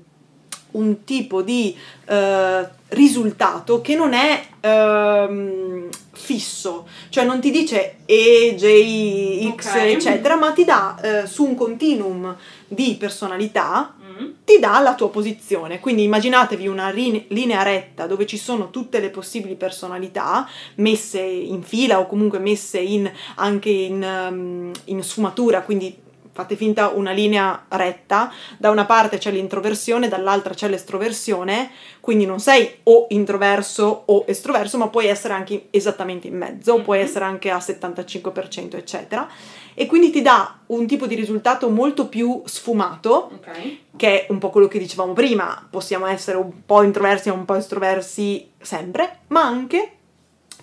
un 0.72 1.04
tipo 1.04 1.42
di 1.42 1.76
eh, 2.06 2.68
risultato 2.90 3.82
che 3.82 3.96
non 3.96 4.14
è 4.14 4.42
ehm, 4.62 5.90
fisso, 6.12 6.88
cioè 7.10 7.24
non 7.24 7.40
ti 7.40 7.52
dice 7.52 7.98
E, 8.06 8.56
J, 8.58 9.56
X, 9.56 9.68
Ok. 9.68 9.76
eccetera, 9.76 10.36
ma 10.36 10.52
ti 10.52 10.66
dà 10.66 10.98
eh, 11.24 11.28
su 11.28 11.44
un 11.46 11.56
continuum 11.56 12.36
di 12.68 12.96
personalità, 13.00 13.94
Mm. 14.20 14.32
ti 14.44 14.60
dà 14.60 14.80
la 14.80 14.96
tua 14.96 15.10
posizione. 15.10 15.80
Quindi 15.80 16.04
immaginatevi 16.04 16.68
una 16.68 16.90
linea 16.90 17.64
retta 17.64 18.06
dove 18.06 18.26
ci 18.26 18.38
sono 18.38 18.70
tutte 18.70 19.00
le 19.00 19.12
possibili 19.12 19.56
personalità 19.56 20.46
messe 20.76 21.22
in 21.22 21.62
fila 21.64 22.00
o 22.00 22.06
comunque 22.08 22.40
messe 22.40 22.80
in, 22.80 23.10
anche 23.36 23.70
in, 23.70 24.04
ehm, 24.04 24.72
in 24.86 25.04
sfumatura, 25.04 25.62
quindi 25.62 25.96
fate 26.40 26.56
finta 26.56 26.88
una 26.88 27.12
linea 27.12 27.66
retta, 27.68 28.32
da 28.58 28.70
una 28.70 28.86
parte 28.86 29.18
c'è 29.18 29.30
l'introversione, 29.30 30.08
dall'altra 30.08 30.54
c'è 30.54 30.70
l'estroversione, 30.70 31.70
quindi 32.00 32.26
non 32.26 32.40
sei 32.40 32.78
o 32.84 33.08
introverso 33.10 34.04
o 34.06 34.24
estroverso, 34.26 34.78
ma 34.78 34.88
puoi 34.88 35.08
essere 35.08 35.34
anche 35.34 35.68
esattamente 35.70 36.28
in 36.28 36.38
mezzo, 36.38 36.74
o 36.76 36.82
puoi 36.82 37.00
Mhm. 37.00 37.04
essere 37.04 37.26
anche 37.26 37.50
a 37.52 37.60
75%, 37.60 38.78
eccetera. 38.78 39.28
E 39.74 39.86
quindi 39.86 40.12
ti 40.12 40.22
dà 40.22 40.60
un 40.68 40.88
tipo 40.88 41.08
di 41.08 41.16
risultato 41.16 41.70
molto 41.70 42.08
più 42.08 42.42
sfumato, 42.46 43.32
Ok. 43.34 43.78
che 43.98 44.26
è 44.26 44.32
un 44.32 44.38
po' 44.38 44.50
quello 44.50 44.68
che 44.68 44.80
dicevamo 44.80 45.12
prima, 45.14 45.68
possiamo 45.70 46.06
essere 46.06 46.38
un 46.38 46.66
po' 46.66 46.84
introversi 46.84 47.28
e 47.28 47.32
un 47.32 47.44
po' 47.46 47.56
estroversi 47.56 48.50
sempre, 48.62 49.20
ma 49.28 49.42
anche 49.44 49.92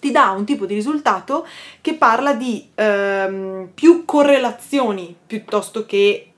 ti 0.06 0.12
dà 0.12 0.30
un 0.30 0.44
tipo 0.44 0.66
di 0.66 0.74
risultato 0.74 1.44
che 1.80 1.94
parla 1.94 2.32
di 2.32 2.68
ehm, 2.76 3.70
più 3.74 4.04
correlazioni 4.04 5.16
piuttosto 5.26 5.84
che 5.84 6.30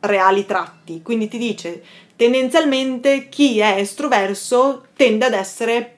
reali 0.00 0.46
tratti. 0.46 1.02
Quindi 1.02 1.28
ti 1.28 1.36
dice 1.36 1.82
tendenzialmente 2.16 3.28
chi 3.28 3.58
è 3.58 3.76
estroverso 3.76 4.86
tende 4.96 5.26
ad 5.26 5.34
essere 5.34 5.96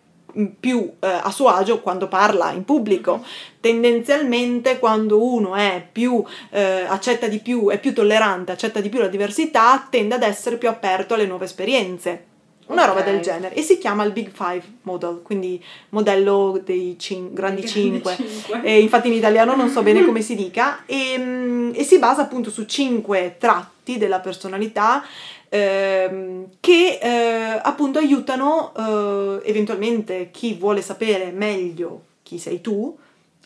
più 0.59 0.93
eh, 1.01 1.07
a 1.07 1.31
suo 1.31 1.47
agio 1.47 1.81
quando 1.81 2.09
parla 2.09 2.51
in 2.51 2.65
pubblico. 2.65 3.25
Tendenzialmente 3.61 4.81
quando 4.81 5.23
uno 5.23 5.55
è 5.55 5.87
più 5.93 6.25
eh, 6.51 6.85
accetta 6.89 7.29
di 7.29 7.39
più, 7.39 7.69
è 7.69 7.79
più 7.79 7.95
tollerante, 7.95 8.51
accetta 8.51 8.81
di 8.81 8.89
più 8.89 8.99
la 8.99 9.07
diversità, 9.07 9.87
tende 9.89 10.17
ad 10.17 10.25
essere 10.25 10.57
più 10.57 10.69
aperto 10.69 11.15
alle 11.15 11.27
nuove 11.27 11.45
esperienze. 11.45 12.30
Una 12.71 12.85
roba 12.85 13.03
del 13.03 13.21
genere, 13.21 13.55
e 13.55 13.63
si 13.63 13.79
chiama 13.79 14.05
il 14.05 14.13
Big 14.13 14.31
Five 14.33 14.63
Model, 14.83 15.21
quindi 15.23 15.63
modello 15.91 16.61
dei 16.65 16.97
cin- 16.99 17.33
grandi 17.33 17.67
cinque. 17.67 18.17
cinque. 18.17 18.63
E 18.63 18.81
infatti 18.81 19.09
in 19.09 19.15
italiano 19.15 19.55
non 19.55 19.69
so 19.69 19.83
bene 19.83 20.05
come 20.05 20.23
si 20.23 20.35
dica, 20.35 20.85
e, 20.87 21.17
mm, 21.19 21.73
e 21.75 21.85
si 21.85 21.99
basa 21.99 22.23
appunto 22.23 22.51
su 22.51 22.65
cinque 22.65 23.37
tratti 23.39 23.99
della 23.99 24.21
personalità 24.21 25.05
ehm, 25.51 26.47
che 26.61 26.99
eh, 27.03 27.61
appunto 27.63 27.99
aiutano 27.99 28.73
eh, 28.77 29.49
eventualmente 29.51 30.31
chi 30.31 30.55
vuole 30.55 30.81
sapere 30.81 31.31
meglio 31.33 32.03
chi 32.23 32.39
sei 32.39 32.61
tu 32.61 32.97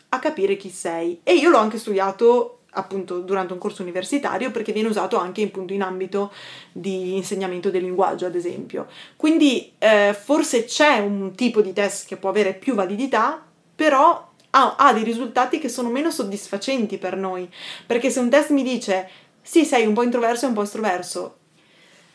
a 0.09 0.19
capire 0.19 0.55
chi 0.55 0.69
sei. 0.69 1.19
E 1.23 1.33
io 1.33 1.49
l'ho 1.49 1.57
anche 1.57 1.77
studiato 1.77 2.59
appunto 2.75 3.19
durante 3.19 3.53
un 3.53 3.59
corso 3.59 3.81
universitario 3.81 4.51
perché 4.51 4.71
viene 4.71 4.87
usato 4.87 5.17
anche 5.17 5.43
appunto 5.43 5.73
in 5.73 5.81
ambito 5.81 6.31
di 6.71 7.15
insegnamento 7.15 7.69
del 7.69 7.83
linguaggio 7.83 8.25
ad 8.25 8.35
esempio. 8.35 8.87
Quindi 9.15 9.73
eh, 9.77 10.15
forse 10.17 10.65
c'è 10.65 10.99
un 10.99 11.33
tipo 11.35 11.61
di 11.61 11.73
test 11.73 12.07
che 12.07 12.17
può 12.17 12.29
avere 12.29 12.53
più 12.53 12.75
validità, 12.75 13.43
però 13.75 14.31
ha, 14.51 14.75
ha 14.77 14.93
dei 14.93 15.03
risultati 15.03 15.59
che 15.59 15.69
sono 15.69 15.89
meno 15.89 16.11
soddisfacenti 16.11 16.97
per 16.97 17.17
noi. 17.17 17.49
Perché 17.85 18.09
se 18.09 18.19
un 18.19 18.29
test 18.29 18.51
mi 18.51 18.63
dice 18.63 19.09
sì, 19.41 19.63
sei 19.63 19.85
un 19.85 19.93
po' 19.93 20.01
introverso 20.03 20.45
e 20.45 20.47
un 20.47 20.55
po' 20.55 20.63
estroverso, 20.63 21.37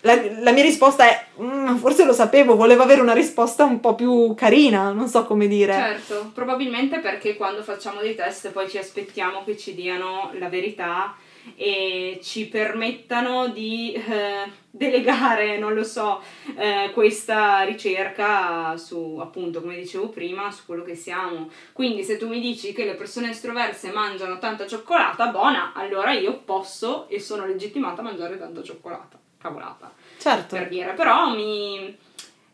la, 0.03 0.15
la 0.41 0.53
mia 0.53 0.63
risposta 0.63 1.05
è 1.05 1.27
"Mm, 1.41 1.77
forse 1.77 2.05
lo 2.05 2.13
sapevo, 2.13 2.57
volevo 2.57 2.83
avere 2.83 3.01
una 3.01 3.13
risposta 3.13 3.65
un 3.65 3.81
po' 3.81 3.95
più 3.95 4.35
carina, 4.35 4.91
non 4.93 5.09
so 5.09 5.25
come 5.25 5.47
dire. 5.47 5.73
Certo, 5.73 6.31
probabilmente 6.35 6.99
perché 7.01 7.37
quando 7.37 7.63
facciamo 7.63 8.01
dei 8.01 8.15
test 8.15 8.51
poi 8.51 8.69
ci 8.69 8.79
aspettiamo 8.79 9.45
che 9.45 9.57
ci 9.57 9.75
diano 9.75 10.31
la 10.39 10.49
verità 10.49 11.15
e 11.57 12.21
ci 12.23 12.47
permettano 12.49 13.49
di 13.49 13.93
eh, 13.95 14.51
delegare, 14.71 15.59
non 15.59 15.75
lo 15.75 15.85
so, 15.85 16.21
eh, 16.57 16.91
questa 16.93 17.63
ricerca 17.63 18.77
su, 18.77 19.19
appunto, 19.21 19.61
come 19.61 19.77
dicevo 19.77 20.09
prima, 20.09 20.51
su 20.51 20.65
quello 20.67 20.83
che 20.83 20.95
siamo. 20.95 21.51
Quindi 21.73 22.05
se 22.05 22.17
tu 22.19 22.29
mi 22.29 22.41
dici 22.41 22.73
che 22.73 22.85
le 22.85 22.95
persone 22.95 23.31
estroverse 23.31 23.91
mangiano 23.91 24.39
tanta 24.39 24.67
cioccolata, 24.67 25.27
buona, 25.29 25.73
allora 25.75 26.13
io 26.13 26.39
posso 26.45 27.09
e 27.09 27.19
sono 27.21 27.47
legittimata 27.47 28.01
a 28.01 28.05
mangiare 28.05 28.39
tanta 28.39 28.63
cioccolata. 28.63 29.20
Cavolata 29.41 29.93
Certo. 30.19 30.55
per 30.55 30.69
dire, 30.69 30.93
però 30.93 31.35
mi, 31.35 31.97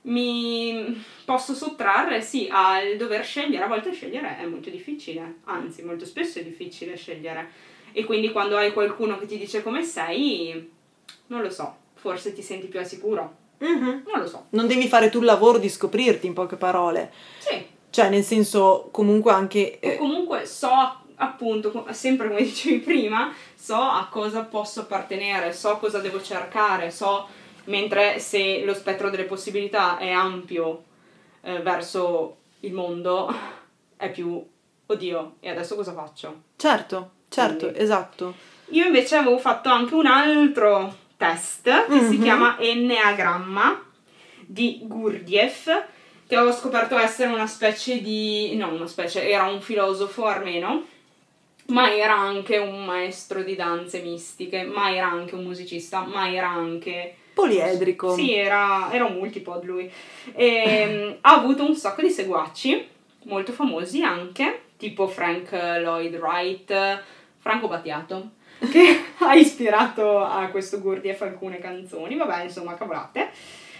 mi 0.03 1.05
posso 1.25 1.53
sottrarre, 1.55 2.20
sì, 2.22 2.49
al 2.51 2.96
dover 2.96 3.25
scegliere, 3.25 3.64
a 3.64 3.68
volte 3.68 3.92
scegliere 3.92 4.38
è 4.38 4.46
molto 4.46 4.70
difficile, 4.70 5.37
anzi 5.44 5.83
molto 5.83 6.05
spesso 6.07 6.38
è 6.38 6.44
difficile 6.44 6.96
scegliere 6.96 7.51
e 7.92 8.05
quindi 8.05 8.31
quando 8.31 8.57
hai 8.57 8.72
qualcuno 8.72 9.18
che 9.18 9.27
ti 9.27 9.37
dice 9.37 9.62
come 9.64 9.83
sei, 9.83 10.70
non 11.29 11.42
lo 11.42 11.51
so, 11.51 11.77
forse 11.94 12.33
ti 12.33 12.42
senti 12.42 12.68
più 12.68 12.79
al 12.79 12.87
sicuro, 12.87 13.35
Mhm. 13.59 14.03
non 14.07 14.20
lo 14.20 14.27
so. 14.29 14.46
Non 14.51 14.66
devi 14.68 14.87
fare 14.87 15.09
tu 15.11 15.18
il 15.20 15.25
lavoro 15.25 15.59
di 15.59 15.68
scoprirti 15.70 16.27
in 16.27 16.35
poche 16.35 16.57
parole. 16.57 17.11
Sì, 17.38 17.66
Cioè, 17.90 18.11
nel 18.11 18.22
senso, 18.22 18.90
comunque 18.92 19.33
anche... 19.33 19.81
eh, 19.81 19.96
comunque 19.96 20.44
so 20.44 21.01
appunto, 21.16 21.87
sempre 21.90 22.29
come 22.29 22.42
dicevi 22.44 22.79
prima, 22.79 23.33
so 23.55 23.76
a 23.76 24.09
cosa 24.11 24.42
posso 24.42 24.81
appartenere, 24.81 25.52
so 25.52 25.76
cosa 25.79 25.98
devo 25.98 26.20
cercare, 26.22 26.90
so 26.90 27.26
mentre 27.64 28.18
se 28.20 28.64
lo 28.64 28.74
spettro 28.74 29.11
delle 29.11 29.24
possibilità 29.24 29.98
è 29.98 30.11
ampio 30.11 30.85
eh, 31.42 31.61
verso 31.61 32.37
il 32.61 32.72
mondo, 32.72 33.33
è 33.96 34.11
più 34.11 34.44
oddio, 34.87 35.35
e 35.40 35.50
adesso 35.50 35.74
cosa 35.74 35.92
faccio? 35.92 36.42
certo, 36.57 37.11
certo, 37.29 37.66
Quindi- 37.66 37.79
esatto. 37.81 38.35
Io 38.70 38.85
invece 38.87 39.14
avevo 39.16 39.38
fatto 39.38 39.68
anche 39.68 39.94
un 39.94 40.07
altro 40.07 40.92
test 41.16 41.62
che 41.87 42.00
si 42.02 42.16
Mhm. 42.16 42.22
chiama 42.22 42.59
Enneagramma 42.59 43.81
di 44.44 44.81
Gurdjieff, 44.83 45.68
che 46.26 46.37
ho 46.37 46.52
scoperto 46.52 46.98
essere 46.98 47.33
una 47.33 47.46
specie 47.46 48.00
di... 48.00 48.57
no, 48.57 48.68
una 48.72 48.88
specie, 48.88 49.29
era 49.29 49.44
un 49.44 49.61
filosofo 49.61 50.26
armeno, 50.26 50.85
ma 51.66 51.92
era 51.94 52.16
anche 52.16 52.59
un 52.59 52.85
maestro 52.85 53.42
di 53.42 53.57
danze 53.57 54.00
mistiche, 54.00 54.62
ma 54.62 54.94
era 54.94 55.09
anche 55.11 55.35
un 55.35 55.44
musicista, 55.44 56.02
ma 56.02 56.31
era 56.31 56.48
anche... 56.48 57.14
Poliedrico. 57.35 58.14
Sì, 58.14 58.33
era, 58.35 58.90
era 58.92 59.05
un 59.05 59.14
multipod 59.14 59.62
lui. 59.64 59.90
E, 60.35 61.18
ha 61.20 61.35
avuto 61.35 61.64
un 61.64 61.74
sacco 61.74 62.00
di 62.00 62.11
seguaci, 62.11 62.88
molto 63.24 63.52
famosi 63.52 64.02
anche, 64.02 64.62
tipo 64.76 65.07
Frank 65.07 65.50
Lloyd 65.52 66.14
Wright, 66.14 67.02
Franco 67.38 67.68
Battiato, 67.68 68.31
che 68.70 69.00
ha 69.18 69.35
ispirato 69.35 70.24
a 70.24 70.48
questo 70.48 70.81
Gurdjieff 70.81 71.20
alcune 71.22 71.59
canzoni, 71.59 72.16
vabbè, 72.16 72.44
insomma, 72.44 72.74
cavolate. 72.74 73.31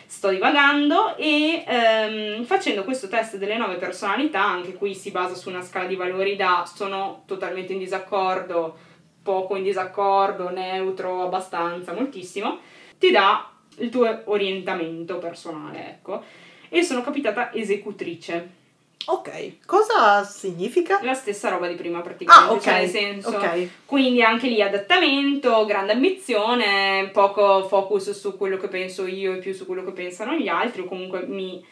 Sto 0.07 0.29
divagando 0.29 1.16
e 1.16 1.64
ehm, 1.66 2.45
facendo 2.45 2.85
questo 2.85 3.09
test 3.09 3.37
delle 3.37 3.57
nove 3.57 3.75
personalità, 3.75 4.45
anche 4.45 4.75
qui 4.75 4.95
si 4.95 5.11
basa 5.11 5.35
su 5.35 5.49
una 5.49 5.62
scala 5.62 5.87
di 5.87 5.97
valori 5.97 6.37
da 6.37 6.64
sono 6.73 7.25
totalmente 7.27 7.73
in 7.73 7.81
disaccordo, 7.81 8.79
poco 9.23 9.57
in 9.57 9.64
disaccordo, 9.64 10.51
neutro, 10.51 11.23
abbastanza, 11.23 11.92
moltissimo, 11.92 12.61
ti 12.99 13.11
dà 13.11 13.51
il 13.79 13.90
tuo 13.90 14.23
orientamento 14.27 15.19
personale, 15.19 15.88
ecco. 15.88 16.23
E 16.69 16.83
sono 16.83 17.03
capitata 17.03 17.53
esecutrice. 17.53 18.64
Ok, 19.09 19.64
cosa 19.66 20.25
significa? 20.25 20.99
La 21.03 21.14
stessa 21.14 21.49
roba 21.49 21.69
di 21.69 21.75
prima 21.77 22.01
praticamente, 22.01 22.51
Ah, 22.53 22.53
ok. 22.53 22.61
cioè 22.61 22.81
nel 22.81 22.88
senso... 22.88 23.29
Ok. 23.37 23.69
Quindi 23.85 24.23
anche 24.23 24.49
lì 24.49 24.61
adattamento, 24.61 25.64
grande 25.64 25.92
ambizione, 25.92 27.11
poco 27.12 27.66
focus 27.69 28.11
su 28.11 28.37
quello 28.37 28.57
che 28.57 28.66
penso 28.69 29.07
io 29.07 29.35
e 29.35 29.38
più 29.38 29.55
su 29.55 29.64
quello 29.64 29.85
che 29.85 29.92
pensano 29.92 30.33
gli 30.35 30.49
altri, 30.49 30.81
o 30.83 30.85
comunque 30.87 31.25
mi 31.27 31.64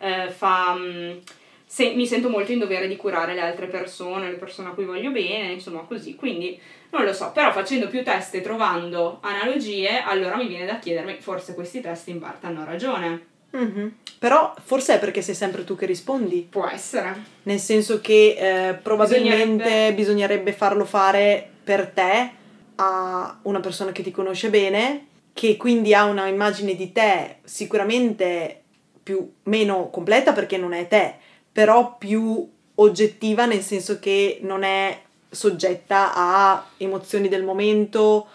eh, 0.00 0.30
fa... 0.30 0.74
mm, 0.78 1.18
se- 1.66 1.92
mi 1.94 2.06
sento 2.06 2.30
molto 2.30 2.52
in 2.52 2.58
dovere 2.58 2.88
di 2.88 2.96
curare 2.96 3.34
le 3.34 3.42
altre 3.42 3.66
persone, 3.66 4.30
le 4.30 4.38
persone 4.38 4.68
a 4.68 4.72
cui 4.72 4.86
voglio 4.86 5.10
bene, 5.10 5.52
insomma 5.52 5.80
così. 5.80 6.14
Quindi 6.14 6.58
non 6.90 7.04
lo 7.04 7.12
so, 7.12 7.30
però 7.32 7.52
facendo 7.52 7.88
più 7.88 8.02
test 8.02 8.34
e 8.36 8.40
trovando 8.40 9.18
analogie, 9.20 10.00
allora 10.02 10.36
mi 10.36 10.46
viene 10.48 10.64
da 10.64 10.78
chiedermi, 10.78 11.18
forse 11.20 11.54
questi 11.54 11.82
test 11.82 12.08
in 12.08 12.18
parte 12.18 12.46
hanno 12.46 12.64
ragione. 12.64 13.26
Mhm. 13.50 13.94
Però 14.18 14.52
forse 14.64 14.96
è 14.96 14.98
perché 14.98 15.22
sei 15.22 15.34
sempre 15.34 15.64
tu 15.64 15.76
che 15.76 15.86
rispondi. 15.86 16.46
Può 16.50 16.66
essere. 16.66 17.16
Nel 17.44 17.60
senso 17.60 18.00
che 18.00 18.36
eh, 18.38 18.74
probabilmente 18.74 19.54
Bisognerebbe- 19.64 19.94
bisognerebbe 19.94 20.52
farlo 20.52 20.84
fare 20.84 21.48
per 21.62 21.88
te 21.88 22.30
a 22.76 23.38
una 23.42 23.60
persona 23.60 23.92
che 23.92 24.02
ti 24.02 24.10
conosce 24.10 24.50
bene, 24.50 25.06
che 25.32 25.56
quindi 25.56 25.94
ha 25.94 26.04
una 26.04 26.26
immagine 26.26 26.74
di 26.74 26.90
te 26.92 27.36
sicuramente 27.44 28.62
più 29.02 29.32
meno 29.44 29.88
completa 29.90 30.32
perché 30.32 30.56
non 30.56 30.72
è 30.72 30.88
te, 30.88 31.14
però 31.52 31.96
più 31.96 32.46
oggettiva 32.76 33.46
nel 33.46 33.62
senso 33.62 33.98
che 33.98 34.38
non 34.42 34.62
è 34.62 35.00
soggetta 35.30 36.12
a 36.14 36.66
emozioni 36.76 37.28
del 37.28 37.42
momento 37.44 38.26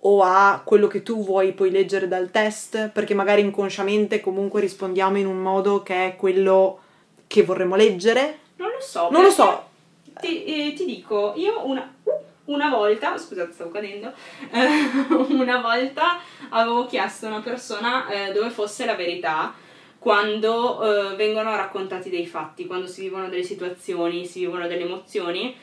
o 0.00 0.22
a 0.22 0.62
quello 0.64 0.86
che 0.86 1.02
tu 1.02 1.24
vuoi 1.24 1.52
poi 1.52 1.70
leggere 1.70 2.06
dal 2.06 2.30
test, 2.30 2.88
perché 2.90 3.14
magari 3.14 3.40
inconsciamente 3.42 4.20
comunque 4.20 4.60
rispondiamo 4.60 5.18
in 5.18 5.26
un 5.26 5.38
modo 5.38 5.82
che 5.82 6.06
è 6.06 6.16
quello 6.16 6.80
che 7.26 7.42
vorremmo 7.42 7.74
leggere. 7.74 8.38
Non 8.56 8.70
lo 8.70 8.80
so. 8.80 9.08
Non 9.10 9.22
lo 9.22 9.30
so, 9.30 9.64
Ti, 10.20 10.44
eh, 10.44 10.72
ti 10.74 10.84
dico, 10.84 11.32
io 11.36 11.66
una, 11.66 11.92
una 12.46 12.70
volta, 12.70 13.18
scusate 13.18 13.52
stavo 13.52 13.70
cadendo, 13.70 14.12
eh, 14.52 15.24
una 15.34 15.60
volta 15.60 16.18
avevo 16.50 16.86
chiesto 16.86 17.26
a 17.26 17.30
una 17.30 17.40
persona 17.40 18.08
eh, 18.08 18.32
dove 18.32 18.50
fosse 18.50 18.84
la 18.84 18.94
verità 18.94 19.52
quando 19.98 21.10
eh, 21.12 21.16
vengono 21.16 21.54
raccontati 21.56 22.08
dei 22.08 22.26
fatti, 22.26 22.66
quando 22.66 22.86
si 22.86 23.02
vivono 23.02 23.28
delle 23.28 23.42
situazioni, 23.42 24.24
si 24.26 24.40
vivono 24.40 24.68
delle 24.68 24.84
emozioni. 24.84 25.54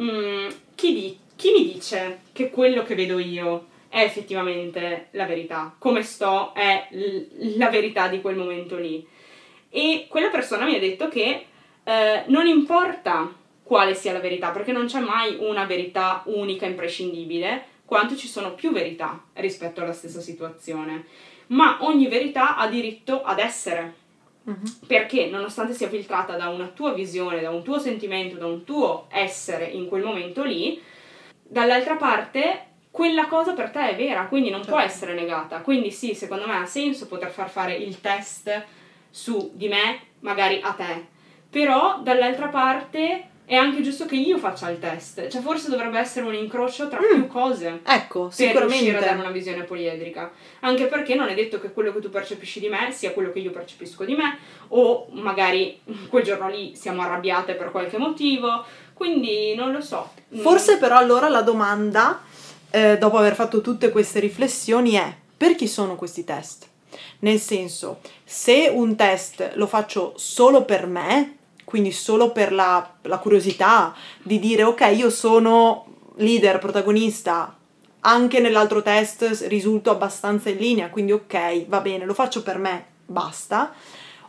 Mm, 0.00 0.48
chi, 0.74 0.94
di- 0.94 1.18
chi 1.36 1.52
mi 1.52 1.72
dice 1.72 2.20
che 2.32 2.48
quello 2.48 2.82
che 2.82 2.94
vedo 2.94 3.18
io 3.18 3.66
è 3.92 4.00
effettivamente 4.00 5.08
la 5.10 5.26
verità? 5.26 5.74
Come 5.78 6.02
sto 6.02 6.54
è 6.54 6.86
l- 6.92 7.58
la 7.58 7.68
verità 7.68 8.08
di 8.08 8.22
quel 8.22 8.36
momento 8.36 8.76
lì? 8.78 9.06
E 9.68 10.06
quella 10.08 10.30
persona 10.30 10.64
mi 10.64 10.74
ha 10.74 10.80
detto 10.80 11.08
che 11.08 11.44
eh, 11.84 12.22
non 12.28 12.46
importa 12.46 13.30
quale 13.62 13.94
sia 13.94 14.12
la 14.14 14.18
verità, 14.20 14.48
perché 14.50 14.72
non 14.72 14.86
c'è 14.86 15.00
mai 15.00 15.36
una 15.40 15.64
verità 15.66 16.22
unica, 16.24 16.64
imprescindibile, 16.64 17.64
quanto 17.84 18.16
ci 18.16 18.28
sono 18.28 18.54
più 18.54 18.72
verità 18.72 19.22
rispetto 19.34 19.82
alla 19.82 19.92
stessa 19.92 20.20
situazione. 20.20 21.04
Ma 21.48 21.76
ogni 21.80 22.08
verità 22.08 22.56
ha 22.56 22.66
diritto 22.68 23.22
ad 23.22 23.38
essere, 23.40 23.94
Mhm. 24.44 24.78
perché 24.86 25.26
nonostante 25.26 25.74
sia 25.74 25.88
filtrata 25.88 26.34
da 26.36 26.48
una 26.48 26.68
tua 26.68 26.92
visione, 26.94 27.42
da 27.42 27.50
un 27.50 27.62
tuo 27.62 27.78
sentimento, 27.78 28.36
da 28.36 28.46
un 28.46 28.64
tuo 28.64 29.06
essere 29.10 29.66
in 29.66 29.86
quel 29.86 30.02
momento 30.02 30.42
lì, 30.44 30.80
dall'altra 31.42 31.96
parte 31.96 32.66
quella 32.92 33.26
cosa 33.26 33.54
per 33.54 33.70
te 33.70 33.90
è 33.90 33.96
vera, 33.96 34.26
quindi 34.26 34.50
non 34.50 34.60
può 34.60 34.78
Certo. 34.78 34.92
essere 34.92 35.14
negata. 35.14 35.60
Quindi 35.60 35.90
sì, 35.90 36.14
secondo 36.14 36.46
me 36.46 36.58
ha 36.58 36.66
senso 36.66 37.06
poter 37.06 37.30
far 37.30 37.50
fare 37.50 37.74
il 37.74 38.00
test 38.00 38.64
su 39.10 39.50
di 39.54 39.66
me, 39.66 40.00
magari 40.20 40.60
a 40.62 40.72
te. 40.72 41.06
Però 41.50 42.00
dall'altra 42.02 42.48
parte 42.48 43.30
è 43.44 43.56
anche 43.56 43.82
giusto 43.82 44.06
che 44.06 44.16
io 44.16 44.38
faccia 44.38 44.70
il 44.70 44.78
test. 44.78 45.28
Cioè, 45.28 45.40
forse 45.40 45.68
dovrebbe 45.68 45.98
essere 45.98 46.26
un 46.26 46.34
incrocio 46.34 46.88
tra 46.88 47.00
mm. 47.00 47.14
più 47.14 47.26
cose. 47.26 47.80
Ecco, 47.84 48.24
per 48.26 48.32
sicuramente. 48.32 48.74
riuscire 48.74 48.98
a 48.98 49.00
dare 49.00 49.20
una 49.20 49.30
visione 49.30 49.62
poliedrica. 49.64 50.30
Anche 50.60 50.86
perché 50.86 51.14
non 51.14 51.28
è 51.28 51.34
detto 51.34 51.60
che 51.60 51.72
quello 51.72 51.92
che 51.92 52.00
tu 52.00 52.10
percepisci 52.10 52.60
di 52.60 52.68
me 52.68 52.90
sia 52.92 53.12
quello 53.12 53.32
che 53.32 53.40
io 53.40 53.50
percepisco 53.50 54.04
di 54.04 54.14
me, 54.14 54.38
o 54.68 55.08
magari 55.12 55.80
quel 56.08 56.22
giorno 56.22 56.48
lì 56.48 56.74
siamo 56.76 57.02
arrabbiate 57.02 57.54
per 57.54 57.70
qualche 57.70 57.98
motivo. 57.98 58.64
Quindi 58.94 59.54
non 59.54 59.72
lo 59.72 59.80
so. 59.80 60.12
Mm. 60.34 60.40
Forse 60.40 60.78
però 60.78 60.96
allora 60.96 61.28
la 61.28 61.42
domanda, 61.42 62.22
eh, 62.72 62.98
dopo 62.98 63.18
aver 63.18 63.34
fatto 63.34 63.60
tutte 63.60 63.90
queste 63.90 64.18
riflessioni, 64.18 64.92
è 64.92 65.14
per 65.36 65.54
chi 65.54 65.68
sono 65.68 65.94
questi 65.94 66.24
test? 66.24 66.66
Nel 67.20 67.38
senso, 67.38 68.00
se 68.24 68.70
un 68.72 68.96
test 68.96 69.52
lo 69.54 69.66
faccio 69.66 70.14
solo 70.16 70.64
per 70.64 70.86
me, 70.86 71.36
quindi 71.64 71.92
solo 71.92 72.32
per 72.32 72.52
la, 72.52 72.94
la 73.02 73.18
curiosità 73.18 73.94
di 74.22 74.38
dire 74.38 74.62
ok, 74.62 74.92
io 74.94 75.10
sono 75.10 75.86
leader, 76.16 76.58
protagonista, 76.58 77.56
anche 78.00 78.40
nell'altro 78.40 78.82
test 78.82 79.46
risulto 79.46 79.90
abbastanza 79.90 80.50
in 80.50 80.56
linea, 80.56 80.90
quindi 80.90 81.12
ok, 81.12 81.66
va 81.66 81.80
bene, 81.80 82.04
lo 82.04 82.14
faccio 82.14 82.42
per 82.42 82.58
me, 82.58 82.84
basta. 83.06 83.72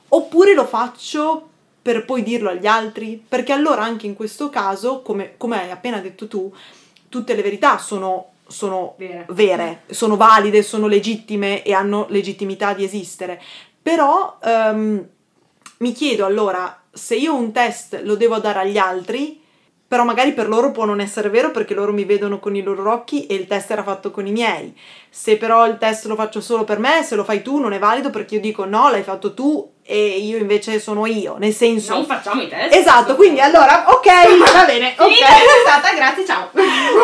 Oppure 0.09 0.53
lo 0.53 0.65
faccio 0.65 1.49
per 1.81 2.05
poi 2.05 2.23
dirlo 2.23 2.49
agli 2.49 2.67
altri, 2.67 3.21
perché 3.27 3.51
allora 3.51 3.83
anche 3.83 4.05
in 4.05 4.15
questo 4.15 4.49
caso, 4.49 5.01
come, 5.01 5.33
come 5.37 5.59
hai 5.59 5.71
appena 5.71 5.99
detto 5.99 6.27
tu, 6.27 6.53
tutte 7.09 7.35
le 7.35 7.41
verità 7.41 7.77
sono, 7.77 8.32
sono 8.53 8.93
Vere. 8.97 9.25
vere, 9.29 9.81
sono 9.87 10.15
valide, 10.15 10.61
sono 10.61 10.87
legittime 10.87 11.63
e 11.63 11.73
hanno 11.73 12.05
legittimità 12.09 12.73
di 12.73 12.83
esistere. 12.83 13.41
Però 13.81 14.37
um, 14.41 15.05
mi 15.79 15.91
chiedo 15.91 16.25
allora, 16.25 16.83
se 16.91 17.15
io 17.15 17.35
un 17.35 17.51
test 17.51 17.99
lo 18.03 18.15
devo 18.15 18.37
dare 18.37 18.59
agli 18.59 18.77
altri, 18.77 19.41
però 19.85 20.05
magari 20.05 20.33
per 20.33 20.47
loro 20.47 20.71
può 20.71 20.85
non 20.85 21.01
essere 21.01 21.29
vero 21.29 21.51
perché 21.51 21.73
loro 21.73 21.91
mi 21.91 22.05
vedono 22.05 22.39
con 22.39 22.55
i 22.55 22.63
loro 22.63 22.91
occhi 22.91 23.25
e 23.25 23.35
il 23.35 23.47
test 23.47 23.71
era 23.71 23.83
fatto 23.83 24.11
con 24.11 24.25
i 24.25 24.31
miei. 24.31 24.75
Se 25.09 25.37
però 25.37 25.67
il 25.67 25.77
test 25.77 26.05
lo 26.05 26.15
faccio 26.15 26.39
solo 26.41 26.63
per 26.63 26.79
me, 26.79 27.03
se 27.03 27.15
lo 27.15 27.23
fai 27.23 27.41
tu 27.41 27.59
non 27.59 27.73
è 27.73 27.79
valido 27.79 28.09
perché 28.09 28.35
io 28.35 28.41
dico 28.41 28.65
no, 28.65 28.89
l'hai 28.89 29.03
fatto 29.03 29.33
tu 29.33 29.72
e 29.85 30.17
io 30.19 30.37
invece 30.37 30.79
sono 30.79 31.05
io, 31.05 31.37
nel 31.37 31.53
senso... 31.53 31.93
Non 31.93 32.05
facciamo 32.05 32.41
i 32.41 32.47
test. 32.47 32.73
Esatto, 32.73 33.15
quindi 33.15 33.41
allora, 33.41 33.85
ok, 33.87 34.07
va 34.53 34.65
bene, 34.65 34.95
ok. 34.97 35.07
Finita 35.07 35.93
grazie, 35.95 36.25
ciao. 36.25 36.49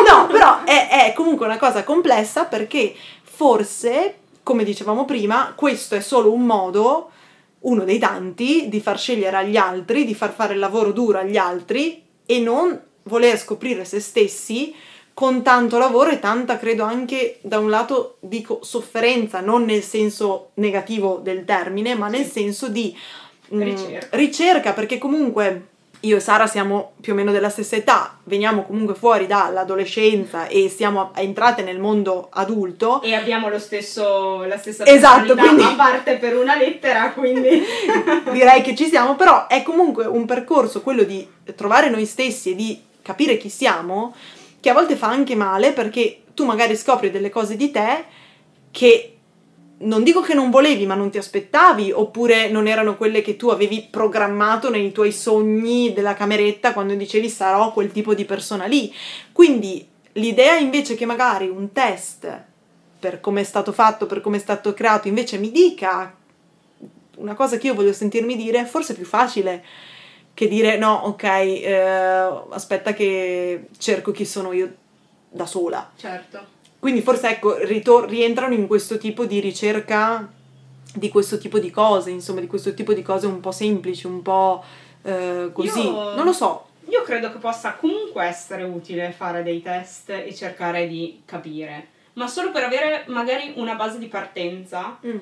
No, 0.08 0.26
però 0.26 0.64
è, 0.64 0.88
è 0.88 1.12
comunque 1.14 1.46
una 1.46 1.58
cosa 1.58 1.84
complessa 1.84 2.44
perché 2.44 2.94
forse, 3.22 4.16
come 4.42 4.64
dicevamo 4.64 5.04
prima, 5.04 5.52
questo 5.54 5.94
è 5.94 6.00
solo 6.00 6.32
un 6.32 6.44
modo 6.44 7.10
uno 7.60 7.84
dei 7.84 7.98
tanti 7.98 8.68
di 8.68 8.80
far 8.80 8.98
scegliere 8.98 9.36
agli 9.36 9.56
altri, 9.56 10.04
di 10.04 10.14
far 10.14 10.32
fare 10.32 10.54
il 10.54 10.58
lavoro 10.58 10.92
duro 10.92 11.18
agli 11.18 11.36
altri 11.36 12.02
e 12.24 12.40
non 12.40 12.80
voler 13.04 13.38
scoprire 13.38 13.84
se 13.84 14.00
stessi 14.00 14.74
con 15.14 15.42
tanto 15.42 15.78
lavoro 15.78 16.10
e 16.10 16.18
tanta, 16.18 16.58
credo 16.58 16.84
anche 16.84 17.38
da 17.42 17.58
un 17.58 17.68
lato 17.68 18.16
dico 18.20 18.60
sofferenza, 18.62 19.40
non 19.40 19.64
nel 19.64 19.82
senso 19.82 20.50
negativo 20.54 21.20
del 21.22 21.44
termine, 21.44 21.94
ma 21.94 22.08
nel 22.08 22.24
senso 22.24 22.68
di 22.68 22.96
mh, 23.48 23.62
ricerca. 23.62 24.16
ricerca, 24.16 24.72
perché 24.72 24.98
comunque 24.98 25.68
io 26.00 26.16
e 26.16 26.20
Sara 26.20 26.46
siamo 26.46 26.92
più 27.00 27.12
o 27.12 27.16
meno 27.16 27.30
della 27.30 27.50
stessa 27.50 27.76
età, 27.76 28.18
veniamo 28.24 28.62
comunque 28.62 28.94
fuori 28.94 29.26
dall'adolescenza 29.26 30.46
e 30.46 30.70
siamo 30.70 31.10
entrate 31.14 31.62
nel 31.62 31.78
mondo 31.78 32.28
adulto. 32.30 33.02
E 33.02 33.14
abbiamo 33.14 33.50
lo 33.50 33.58
stesso, 33.58 34.44
la 34.44 34.56
stessa 34.56 34.86
esatto, 34.86 35.34
quindi, 35.34 35.62
a 35.62 35.74
parte 35.74 36.16
per 36.16 36.36
una 36.36 36.56
lettera, 36.56 37.12
quindi 37.12 37.62
direi 38.32 38.62
che 38.62 38.74
ci 38.74 38.86
siamo, 38.86 39.14
però 39.14 39.46
è 39.46 39.62
comunque 39.62 40.06
un 40.06 40.24
percorso 40.24 40.80
quello 40.80 41.02
di 41.02 41.26
trovare 41.54 41.90
noi 41.90 42.06
stessi 42.06 42.52
e 42.52 42.54
di 42.54 42.82
capire 43.02 43.36
chi 43.36 43.50
siamo, 43.50 44.14
che 44.60 44.70
a 44.70 44.74
volte 44.74 44.96
fa 44.96 45.08
anche 45.08 45.34
male 45.34 45.72
perché 45.72 46.22
tu 46.34 46.44
magari 46.44 46.76
scopri 46.76 47.10
delle 47.10 47.30
cose 47.30 47.56
di 47.56 47.70
te 47.70 48.04
che 48.70 49.14
non 49.80 50.02
dico 50.02 50.20
che 50.20 50.34
non 50.34 50.50
volevi, 50.50 50.84
ma 50.84 50.94
non 50.94 51.10
ti 51.10 51.18
aspettavi, 51.18 51.90
oppure 51.90 52.50
non 52.50 52.66
erano 52.66 52.96
quelle 52.96 53.22
che 53.22 53.36
tu 53.36 53.48
avevi 53.48 53.86
programmato 53.90 54.68
nei 54.68 54.92
tuoi 54.92 55.12
sogni 55.12 55.92
della 55.92 56.14
cameretta 56.14 56.72
quando 56.72 56.94
dicevi 56.94 57.30
sarò 57.30 57.72
quel 57.72 57.90
tipo 57.90 58.14
di 58.14 58.24
persona 58.26 58.66
lì. 58.66 58.92
Quindi 59.32 59.86
l'idea 60.12 60.56
invece 60.56 60.96
che 60.96 61.06
magari 61.06 61.48
un 61.48 61.72
test, 61.72 62.42
per 62.98 63.20
come 63.20 63.40
è 63.40 63.44
stato 63.44 63.72
fatto, 63.72 64.04
per 64.04 64.20
come 64.20 64.36
è 64.36 64.40
stato 64.40 64.74
creato, 64.74 65.08
invece 65.08 65.38
mi 65.38 65.50
dica 65.50 66.14
una 67.16 67.34
cosa 67.34 67.56
che 67.56 67.68
io 67.68 67.74
voglio 67.74 67.92
sentirmi 67.92 68.36
dire, 68.36 68.66
forse 68.66 68.92
è 68.92 68.96
più 68.96 69.06
facile 69.06 69.64
che 70.40 70.48
dire 70.48 70.78
no, 70.78 70.94
ok, 71.04 71.22
eh, 71.22 71.78
aspetta 72.48 72.94
che 72.94 73.66
cerco 73.76 74.10
chi 74.10 74.24
sono 74.24 74.52
io 74.52 74.74
da 75.28 75.44
sola. 75.44 75.90
Certo. 75.94 76.42
Quindi 76.78 77.02
forse 77.02 77.28
ecco, 77.28 77.58
ritor- 77.58 78.08
rientrano 78.08 78.54
in 78.54 78.66
questo 78.66 78.96
tipo 78.96 79.26
di 79.26 79.38
ricerca 79.38 80.32
di 80.94 81.10
questo 81.10 81.36
tipo 81.36 81.58
di 81.58 81.70
cose, 81.70 82.08
insomma, 82.08 82.40
di 82.40 82.46
questo 82.46 82.72
tipo 82.72 82.94
di 82.94 83.02
cose 83.02 83.26
un 83.26 83.40
po' 83.40 83.52
semplici, 83.52 84.06
un 84.06 84.22
po' 84.22 84.64
eh, 85.02 85.50
così. 85.52 85.84
Io, 85.84 86.14
non 86.14 86.24
lo 86.24 86.32
so. 86.32 86.68
Io 86.88 87.02
credo 87.02 87.30
che 87.30 87.36
possa 87.36 87.74
comunque 87.74 88.24
essere 88.24 88.62
utile 88.62 89.12
fare 89.12 89.42
dei 89.42 89.60
test 89.60 90.08
e 90.08 90.34
cercare 90.34 90.88
di 90.88 91.20
capire, 91.26 91.88
ma 92.14 92.26
solo 92.28 92.50
per 92.50 92.64
avere 92.64 93.04
magari 93.08 93.52
una 93.56 93.74
base 93.74 93.98
di 93.98 94.06
partenza. 94.06 94.98
Mm. 95.04 95.18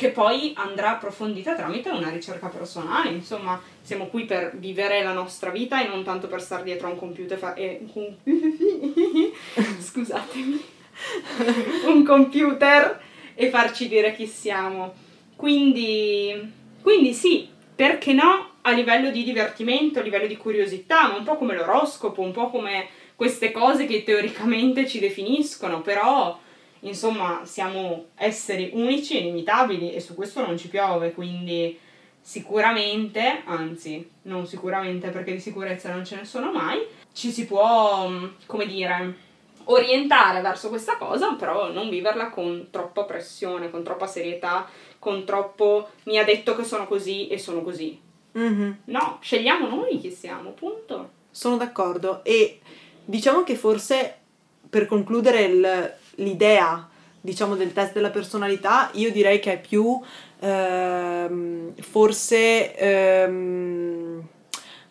Che 0.00 0.08
poi 0.08 0.54
andrà 0.56 0.92
approfondita 0.92 1.54
tramite 1.54 1.90
una 1.90 2.08
ricerca 2.08 2.46
personale, 2.46 3.10
insomma, 3.10 3.60
siamo 3.82 4.06
qui 4.06 4.24
per 4.24 4.56
vivere 4.56 5.02
la 5.02 5.12
nostra 5.12 5.50
vita 5.50 5.84
e 5.84 5.88
non 5.88 6.02
tanto 6.04 6.26
per 6.26 6.40
stare 6.40 6.62
dietro 6.62 6.86
a 6.86 6.92
un 6.92 6.96
computer 6.96 7.36
fa- 7.36 7.52
e... 7.52 7.84
scusatemi 9.78 10.64
un 11.84 12.02
computer 12.02 12.98
e 13.34 13.50
farci 13.50 13.88
dire 13.88 14.14
chi 14.14 14.26
siamo. 14.26 14.94
Quindi, 15.36 16.50
quindi 16.80 17.12
sì, 17.12 17.46
perché 17.74 18.14
no 18.14 18.52
a 18.62 18.70
livello 18.70 19.10
di 19.10 19.22
divertimento, 19.22 19.98
a 19.98 20.02
livello 20.02 20.26
di 20.26 20.38
curiosità, 20.38 21.08
ma 21.08 21.18
un 21.18 21.24
po' 21.24 21.36
come 21.36 21.54
l'oroscopo, 21.54 22.22
un 22.22 22.32
po' 22.32 22.48
come 22.48 22.86
queste 23.16 23.50
cose 23.50 23.84
che 23.84 24.02
teoricamente 24.02 24.88
ci 24.88 24.98
definiscono, 24.98 25.82
però 25.82 26.40
insomma 26.80 27.42
siamo 27.44 28.06
esseri 28.14 28.70
unici 28.72 29.16
e 29.16 29.20
inimitabili 29.20 29.92
e 29.92 30.00
su 30.00 30.14
questo 30.14 30.44
non 30.44 30.56
ci 30.56 30.68
piove, 30.68 31.12
quindi 31.12 31.78
sicuramente, 32.20 33.42
anzi 33.44 34.08
non 34.22 34.46
sicuramente 34.46 35.08
perché 35.10 35.32
di 35.32 35.40
sicurezza 35.40 35.92
non 35.92 36.04
ce 36.04 36.16
ne 36.16 36.24
sono 36.24 36.52
mai, 36.52 36.78
ci 37.12 37.30
si 37.30 37.46
può, 37.46 38.10
come 38.46 38.66
dire, 38.66 39.14
orientare 39.64 40.40
verso 40.40 40.68
questa 40.68 40.96
cosa, 40.96 41.34
però 41.34 41.70
non 41.72 41.88
viverla 41.88 42.30
con 42.30 42.68
troppa 42.70 43.04
pressione, 43.04 43.70
con 43.70 43.82
troppa 43.82 44.06
serietà, 44.06 44.68
con 44.98 45.24
troppo 45.24 45.90
mi 46.04 46.18
ha 46.18 46.24
detto 46.24 46.54
che 46.56 46.64
sono 46.64 46.86
così 46.86 47.28
e 47.28 47.38
sono 47.38 47.62
così. 47.62 48.00
Mm-hmm. 48.38 48.70
No, 48.86 49.18
scegliamo 49.20 49.68
noi 49.68 49.98
chi 49.98 50.10
siamo, 50.10 50.50
punto. 50.50 51.18
Sono 51.30 51.56
d'accordo 51.56 52.22
e 52.24 52.60
diciamo 53.04 53.42
che 53.42 53.54
forse 53.54 54.18
per 54.68 54.86
concludere 54.86 55.42
il, 55.42 55.94
l'idea 56.22 56.88
diciamo 57.20 57.54
del 57.54 57.72
test 57.72 57.92
della 57.92 58.10
personalità 58.10 58.90
io 58.94 59.12
direi 59.12 59.40
che 59.40 59.52
è 59.52 59.60
più 59.60 60.00
ehm, 60.40 61.74
forse 61.80 62.74
ehm, 62.76 64.22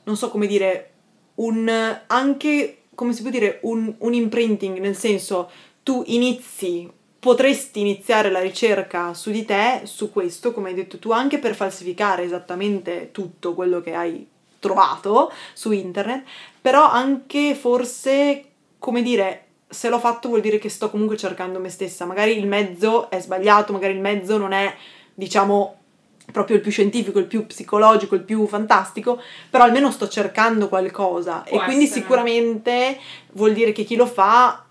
non 0.03 0.15
so 0.15 0.29
come 0.29 0.45
dire 0.45 0.91
un 1.35 1.97
anche 2.07 2.79
come 2.99 3.13
si 3.13 3.21
può 3.21 3.31
dire, 3.31 3.59
un, 3.61 3.95
un 3.99 4.13
imprinting, 4.13 4.77
nel 4.79 4.97
senso 4.97 5.49
tu 5.83 6.03
inizi 6.07 6.91
potresti 7.17 7.79
iniziare 7.79 8.29
la 8.29 8.41
ricerca 8.41 9.13
su 9.13 9.31
di 9.31 9.45
te, 9.45 9.83
su 9.85 10.11
questo, 10.11 10.51
come 10.51 10.67
hai 10.67 10.75
detto 10.75 10.99
tu, 10.99 11.11
anche 11.11 11.39
per 11.39 11.55
falsificare 11.55 12.23
esattamente 12.23 13.11
tutto 13.13 13.53
quello 13.53 13.79
che 13.79 13.93
hai 13.93 14.27
trovato 14.59 15.31
su 15.53 15.71
internet, 15.71 16.25
però 16.59 16.89
anche 16.89 17.55
forse, 17.55 18.43
come 18.79 19.01
dire, 19.01 19.45
se 19.69 19.89
l'ho 19.89 19.99
fatto 19.99 20.29
vuol 20.29 20.41
dire 20.41 20.57
che 20.57 20.69
sto 20.69 20.89
comunque 20.89 21.15
cercando 21.15 21.59
me 21.59 21.69
stessa, 21.69 22.05
magari 22.05 22.37
il 22.37 22.47
mezzo 22.47 23.09
è 23.09 23.19
sbagliato, 23.19 23.71
magari 23.71 23.93
il 23.93 23.99
mezzo 23.99 24.37
non 24.37 24.51
è, 24.51 24.73
diciamo, 25.13 25.75
proprio 26.31 26.55
il 26.55 26.61
più 26.61 26.71
scientifico, 26.71 27.19
il 27.19 27.25
più 27.25 27.45
psicologico, 27.45 28.15
il 28.15 28.23
più 28.23 28.47
fantastico, 28.47 29.21
però 29.49 29.63
almeno 29.63 29.91
sto 29.91 30.07
cercando 30.07 30.69
qualcosa 30.69 31.43
Può 31.47 31.61
e 31.61 31.63
quindi 31.63 31.85
essere. 31.85 32.01
sicuramente 32.01 32.97
vuol 33.33 33.53
dire 33.53 33.71
che 33.71 33.83
chi 33.83 33.95
lo 33.95 34.05
fa 34.05 34.65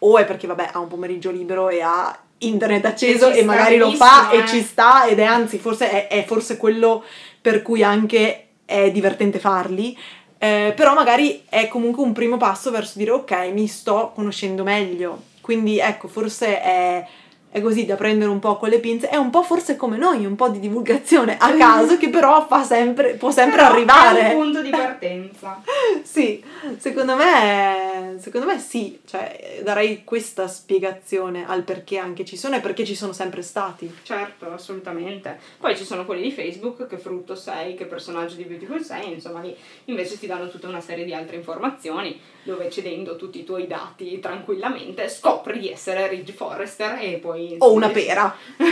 o 0.00 0.18
è 0.18 0.24
perché 0.24 0.46
vabbè 0.46 0.70
ha 0.72 0.78
un 0.78 0.88
pomeriggio 0.88 1.30
libero 1.30 1.68
e 1.68 1.80
ha 1.80 2.16
internet 2.38 2.84
acceso 2.84 3.30
E 3.30 3.38
e, 3.38 3.44
magari 3.44 3.78
lo 3.78 3.92
fa 3.92 4.30
eh. 4.30 4.38
e 4.38 4.46
ci 4.46 4.62
sta 4.62 5.06
ed 5.06 5.18
è 5.18 5.24
anzi 5.24 5.58
forse 5.58 5.90
è, 5.90 6.08
è 6.08 6.24
forse 6.24 6.56
quello 6.56 7.02
per 7.40 7.62
cui 7.62 7.82
anche 7.82 8.48
è 8.64 8.90
divertente 8.90 9.38
farli. 9.38 9.96
Eh, 10.38 10.72
però 10.76 10.94
magari 10.94 11.44
è 11.48 11.66
comunque 11.66 12.04
un 12.04 12.12
primo 12.12 12.36
passo 12.36 12.70
verso 12.70 12.96
dire 12.98 13.10
ok 13.10 13.50
mi 13.52 13.66
sto 13.66 14.12
conoscendo 14.14 14.62
meglio. 14.62 15.22
Quindi 15.40 15.78
ecco 15.78 16.08
forse 16.08 16.60
è 16.60 17.06
è 17.50 17.62
così 17.62 17.86
da 17.86 17.96
prendere 17.96 18.30
un 18.30 18.38
po' 18.38 18.56
con 18.56 18.68
le 18.68 18.78
pinze, 18.78 19.08
è 19.08 19.16
un 19.16 19.30
po' 19.30 19.42
forse 19.42 19.76
come 19.76 19.96
noi, 19.96 20.26
un 20.26 20.36
po' 20.36 20.48
di 20.48 20.58
divulgazione 20.58 21.36
a 21.38 21.54
caso 21.54 21.96
che 21.96 22.10
però 22.10 22.46
fa 22.46 22.62
sempre, 22.62 23.14
può 23.14 23.30
sempre 23.30 23.62
Però 23.62 23.72
arrivare. 23.72 24.20
È 24.20 24.34
un 24.34 24.42
punto 24.42 24.62
di 24.62 24.70
partenza. 24.70 25.62
Sì, 26.02 26.42
secondo 26.78 27.16
me, 27.16 28.16
secondo 28.18 28.46
me 28.46 28.58
sì, 28.58 29.00
cioè 29.04 29.60
darei 29.62 30.04
questa 30.04 30.48
spiegazione 30.48 31.46
al 31.46 31.62
perché 31.62 31.98
anche 31.98 32.24
ci 32.24 32.36
sono 32.36 32.56
e 32.56 32.60
perché 32.60 32.84
ci 32.84 32.94
sono 32.94 33.12
sempre 33.12 33.42
stati. 33.42 33.92
Certo, 34.02 34.50
assolutamente. 34.50 35.38
Poi 35.58 35.76
ci 35.76 35.84
sono 35.84 36.04
quelli 36.04 36.22
di 36.22 36.32
Facebook, 36.32 36.86
che 36.86 36.98
frutto 36.98 37.34
sei, 37.34 37.74
che 37.74 37.84
personaggio 37.84 38.36
di 38.36 38.44
Beautiful 38.44 38.82
sei, 38.82 39.12
insomma 39.12 39.40
lì 39.40 39.54
invece 39.86 40.18
ti 40.18 40.26
danno 40.26 40.48
tutta 40.48 40.68
una 40.68 40.80
serie 40.80 41.04
di 41.04 41.14
altre 41.14 41.36
informazioni 41.36 42.18
dove 42.42 42.70
cedendo 42.70 43.16
tutti 43.16 43.40
i 43.40 43.44
tuoi 43.44 43.66
dati 43.66 44.18
tranquillamente 44.20 45.08
scopri 45.08 45.58
di 45.58 45.70
essere 45.70 46.08
Ridge 46.08 46.32
Forrester 46.32 46.98
e 47.00 47.18
poi... 47.18 47.37
O 47.58 47.72
una 47.72 47.88
pera. 47.88 48.34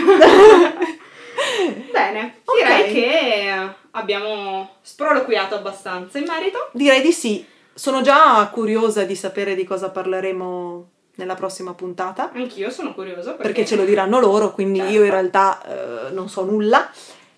Bene, 1.91 2.35
Ok. 2.45 2.55
direi 2.57 2.93
che 2.93 3.69
abbiamo 3.91 4.71
sproloquiato 4.81 5.55
abbastanza 5.55 6.17
in 6.17 6.25
merito. 6.27 6.69
Direi 6.71 7.01
di 7.01 7.11
sì. 7.11 7.45
Sono 7.73 8.01
già 8.01 8.47
curiosa 8.51 9.03
di 9.03 9.15
sapere 9.15 9.55
di 9.55 9.63
cosa 9.63 9.89
parleremo 9.89 10.89
nella 11.15 11.35
prossima 11.35 11.73
puntata. 11.73 12.31
Anch'io 12.33 12.69
sono 12.69 12.93
curioso 12.93 13.31
perché, 13.35 13.41
Perché 13.43 13.65
ce 13.65 13.75
lo 13.75 13.85
diranno 13.85 14.19
loro, 14.19 14.51
quindi 14.51 14.79
Certo. 14.79 14.93
io 14.93 15.03
in 15.03 15.11
realtà 15.11 15.61
eh, 15.63 16.11
non 16.11 16.27
so 16.29 16.43
nulla. 16.43 16.89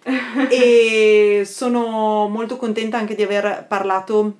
e 0.49 1.43
sono 1.45 2.27
molto 2.29 2.55
contenta 2.55 2.97
anche 2.97 3.15
di 3.15 3.23
aver 3.23 3.65
parlato 3.67 4.33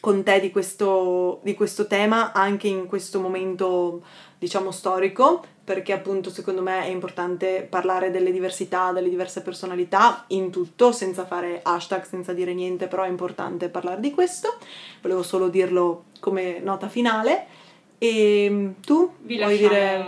con 0.00 0.22
te 0.22 0.40
di 0.40 0.50
questo, 0.50 1.40
di 1.42 1.54
questo 1.54 1.86
tema 1.86 2.32
anche 2.32 2.68
in 2.68 2.86
questo 2.86 3.20
momento, 3.20 4.02
diciamo, 4.38 4.70
storico, 4.70 5.44
perché 5.64 5.92
appunto 5.92 6.30
secondo 6.30 6.60
me 6.60 6.84
è 6.84 6.88
importante 6.88 7.66
parlare 7.68 8.10
delle 8.10 8.32
diversità, 8.32 8.90
delle 8.92 9.08
diverse 9.08 9.42
personalità 9.42 10.24
in 10.28 10.50
tutto, 10.50 10.90
senza 10.90 11.24
fare 11.24 11.60
hashtag, 11.62 12.04
senza 12.04 12.32
dire 12.32 12.52
niente, 12.52 12.88
però 12.88 13.04
è 13.04 13.08
importante 13.08 13.68
parlare 13.68 14.00
di 14.00 14.10
questo. 14.10 14.56
Volevo 15.00 15.22
solo 15.22 15.48
dirlo 15.48 16.04
come 16.18 16.58
nota 16.60 16.88
finale. 16.88 17.46
E 17.98 18.72
tu 18.84 19.14
Vi 19.20 19.38
vuoi 19.38 19.56
dire... 19.56 20.04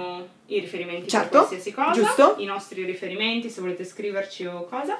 i 0.46 0.58
riferimenti 0.58 1.08
Certo, 1.08 1.38
per 1.38 1.46
qualsiasi 1.46 1.72
cosa, 1.72 1.92
giusto. 1.92 2.34
i 2.38 2.44
nostri 2.44 2.84
riferimenti 2.84 3.48
se 3.48 3.60
volete 3.60 3.84
scriverci 3.84 4.46
o 4.46 4.64
cosa. 4.64 4.98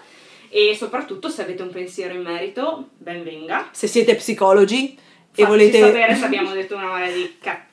E 0.49 0.77
soprattutto 0.77 1.29
se 1.29 1.43
avete 1.43 1.63
un 1.63 1.71
pensiero 1.71 2.15
in 2.15 2.23
merito, 2.23 2.91
ben 2.97 3.25
venga. 3.25 3.71
Se 3.73 3.89
siete 3.89 4.15
psicologi 4.15 4.97
e 5.37 5.43
Fateci 5.43 5.47
volete... 5.47 5.81
sapere 5.81 6.15
se 6.15 6.25
abbiamo 6.25 6.53
detto 6.53 6.77
una 6.77 6.87
marea 6.87 7.13
di 7.13 7.37
cazzate. 7.41 7.64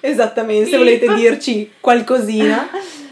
Esattamente, 0.00 0.70
se 0.70 0.78
Beep. 0.78 0.82
volete 0.82 1.14
dirci 1.14 1.72
qualcosina. 1.80 2.68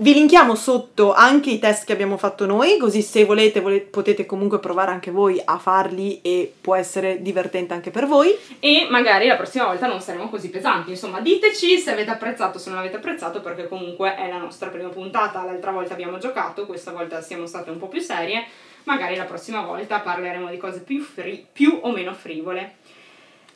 Vi 0.00 0.12
linkiamo 0.12 0.54
sotto 0.54 1.12
anche 1.12 1.50
i 1.50 1.58
test 1.58 1.84
che 1.84 1.92
abbiamo 1.92 2.16
fatto 2.16 2.46
noi, 2.46 2.76
così 2.78 3.02
se 3.02 3.24
volete, 3.24 3.58
vole- 3.58 3.80
potete 3.80 4.26
comunque 4.26 4.60
provare 4.60 4.92
anche 4.92 5.10
voi 5.10 5.42
a 5.44 5.58
farli 5.58 6.20
e 6.22 6.52
può 6.60 6.76
essere 6.76 7.20
divertente 7.20 7.74
anche 7.74 7.90
per 7.90 8.06
voi. 8.06 8.32
E 8.60 8.86
magari 8.88 9.26
la 9.26 9.34
prossima 9.34 9.64
volta 9.64 9.88
non 9.88 10.00
saremo 10.00 10.28
così 10.28 10.50
pesanti. 10.50 10.90
Insomma, 10.90 11.18
diteci 11.18 11.78
se 11.78 11.90
avete 11.90 12.10
apprezzato, 12.10 12.60
se 12.60 12.70
non 12.70 12.78
avete 12.78 12.94
apprezzato, 12.94 13.40
perché 13.40 13.66
comunque 13.66 14.14
è 14.14 14.28
la 14.28 14.38
nostra 14.38 14.68
prima 14.68 14.88
puntata. 14.88 15.42
L'altra 15.42 15.72
volta 15.72 15.94
abbiamo 15.94 16.18
giocato, 16.18 16.64
questa 16.64 16.92
volta 16.92 17.20
siamo 17.20 17.46
state 17.46 17.70
un 17.70 17.78
po' 17.78 17.88
più 17.88 18.00
serie. 18.00 18.46
Magari 18.84 19.16
la 19.16 19.24
prossima 19.24 19.62
volta 19.62 19.98
parleremo 19.98 20.48
di 20.48 20.58
cose 20.58 20.78
più, 20.80 21.02
fri- 21.02 21.44
più 21.52 21.76
o 21.82 21.90
meno 21.90 22.14
frivole. 22.14 22.76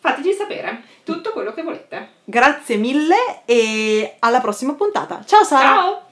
Fateci 0.03 0.33
sapere 0.33 0.83
tutto 1.05 1.31
quello 1.31 1.55
che 1.55 1.63
volete. 1.63 2.09
Grazie 2.25 2.77
mille 2.77 3.45
e 3.45 4.17
alla 4.19 4.41
prossima 4.41 4.73
puntata. 4.73 5.23
Ciao 5.25 5.45
Sara! 5.45 5.63
Ciao! 5.63 6.03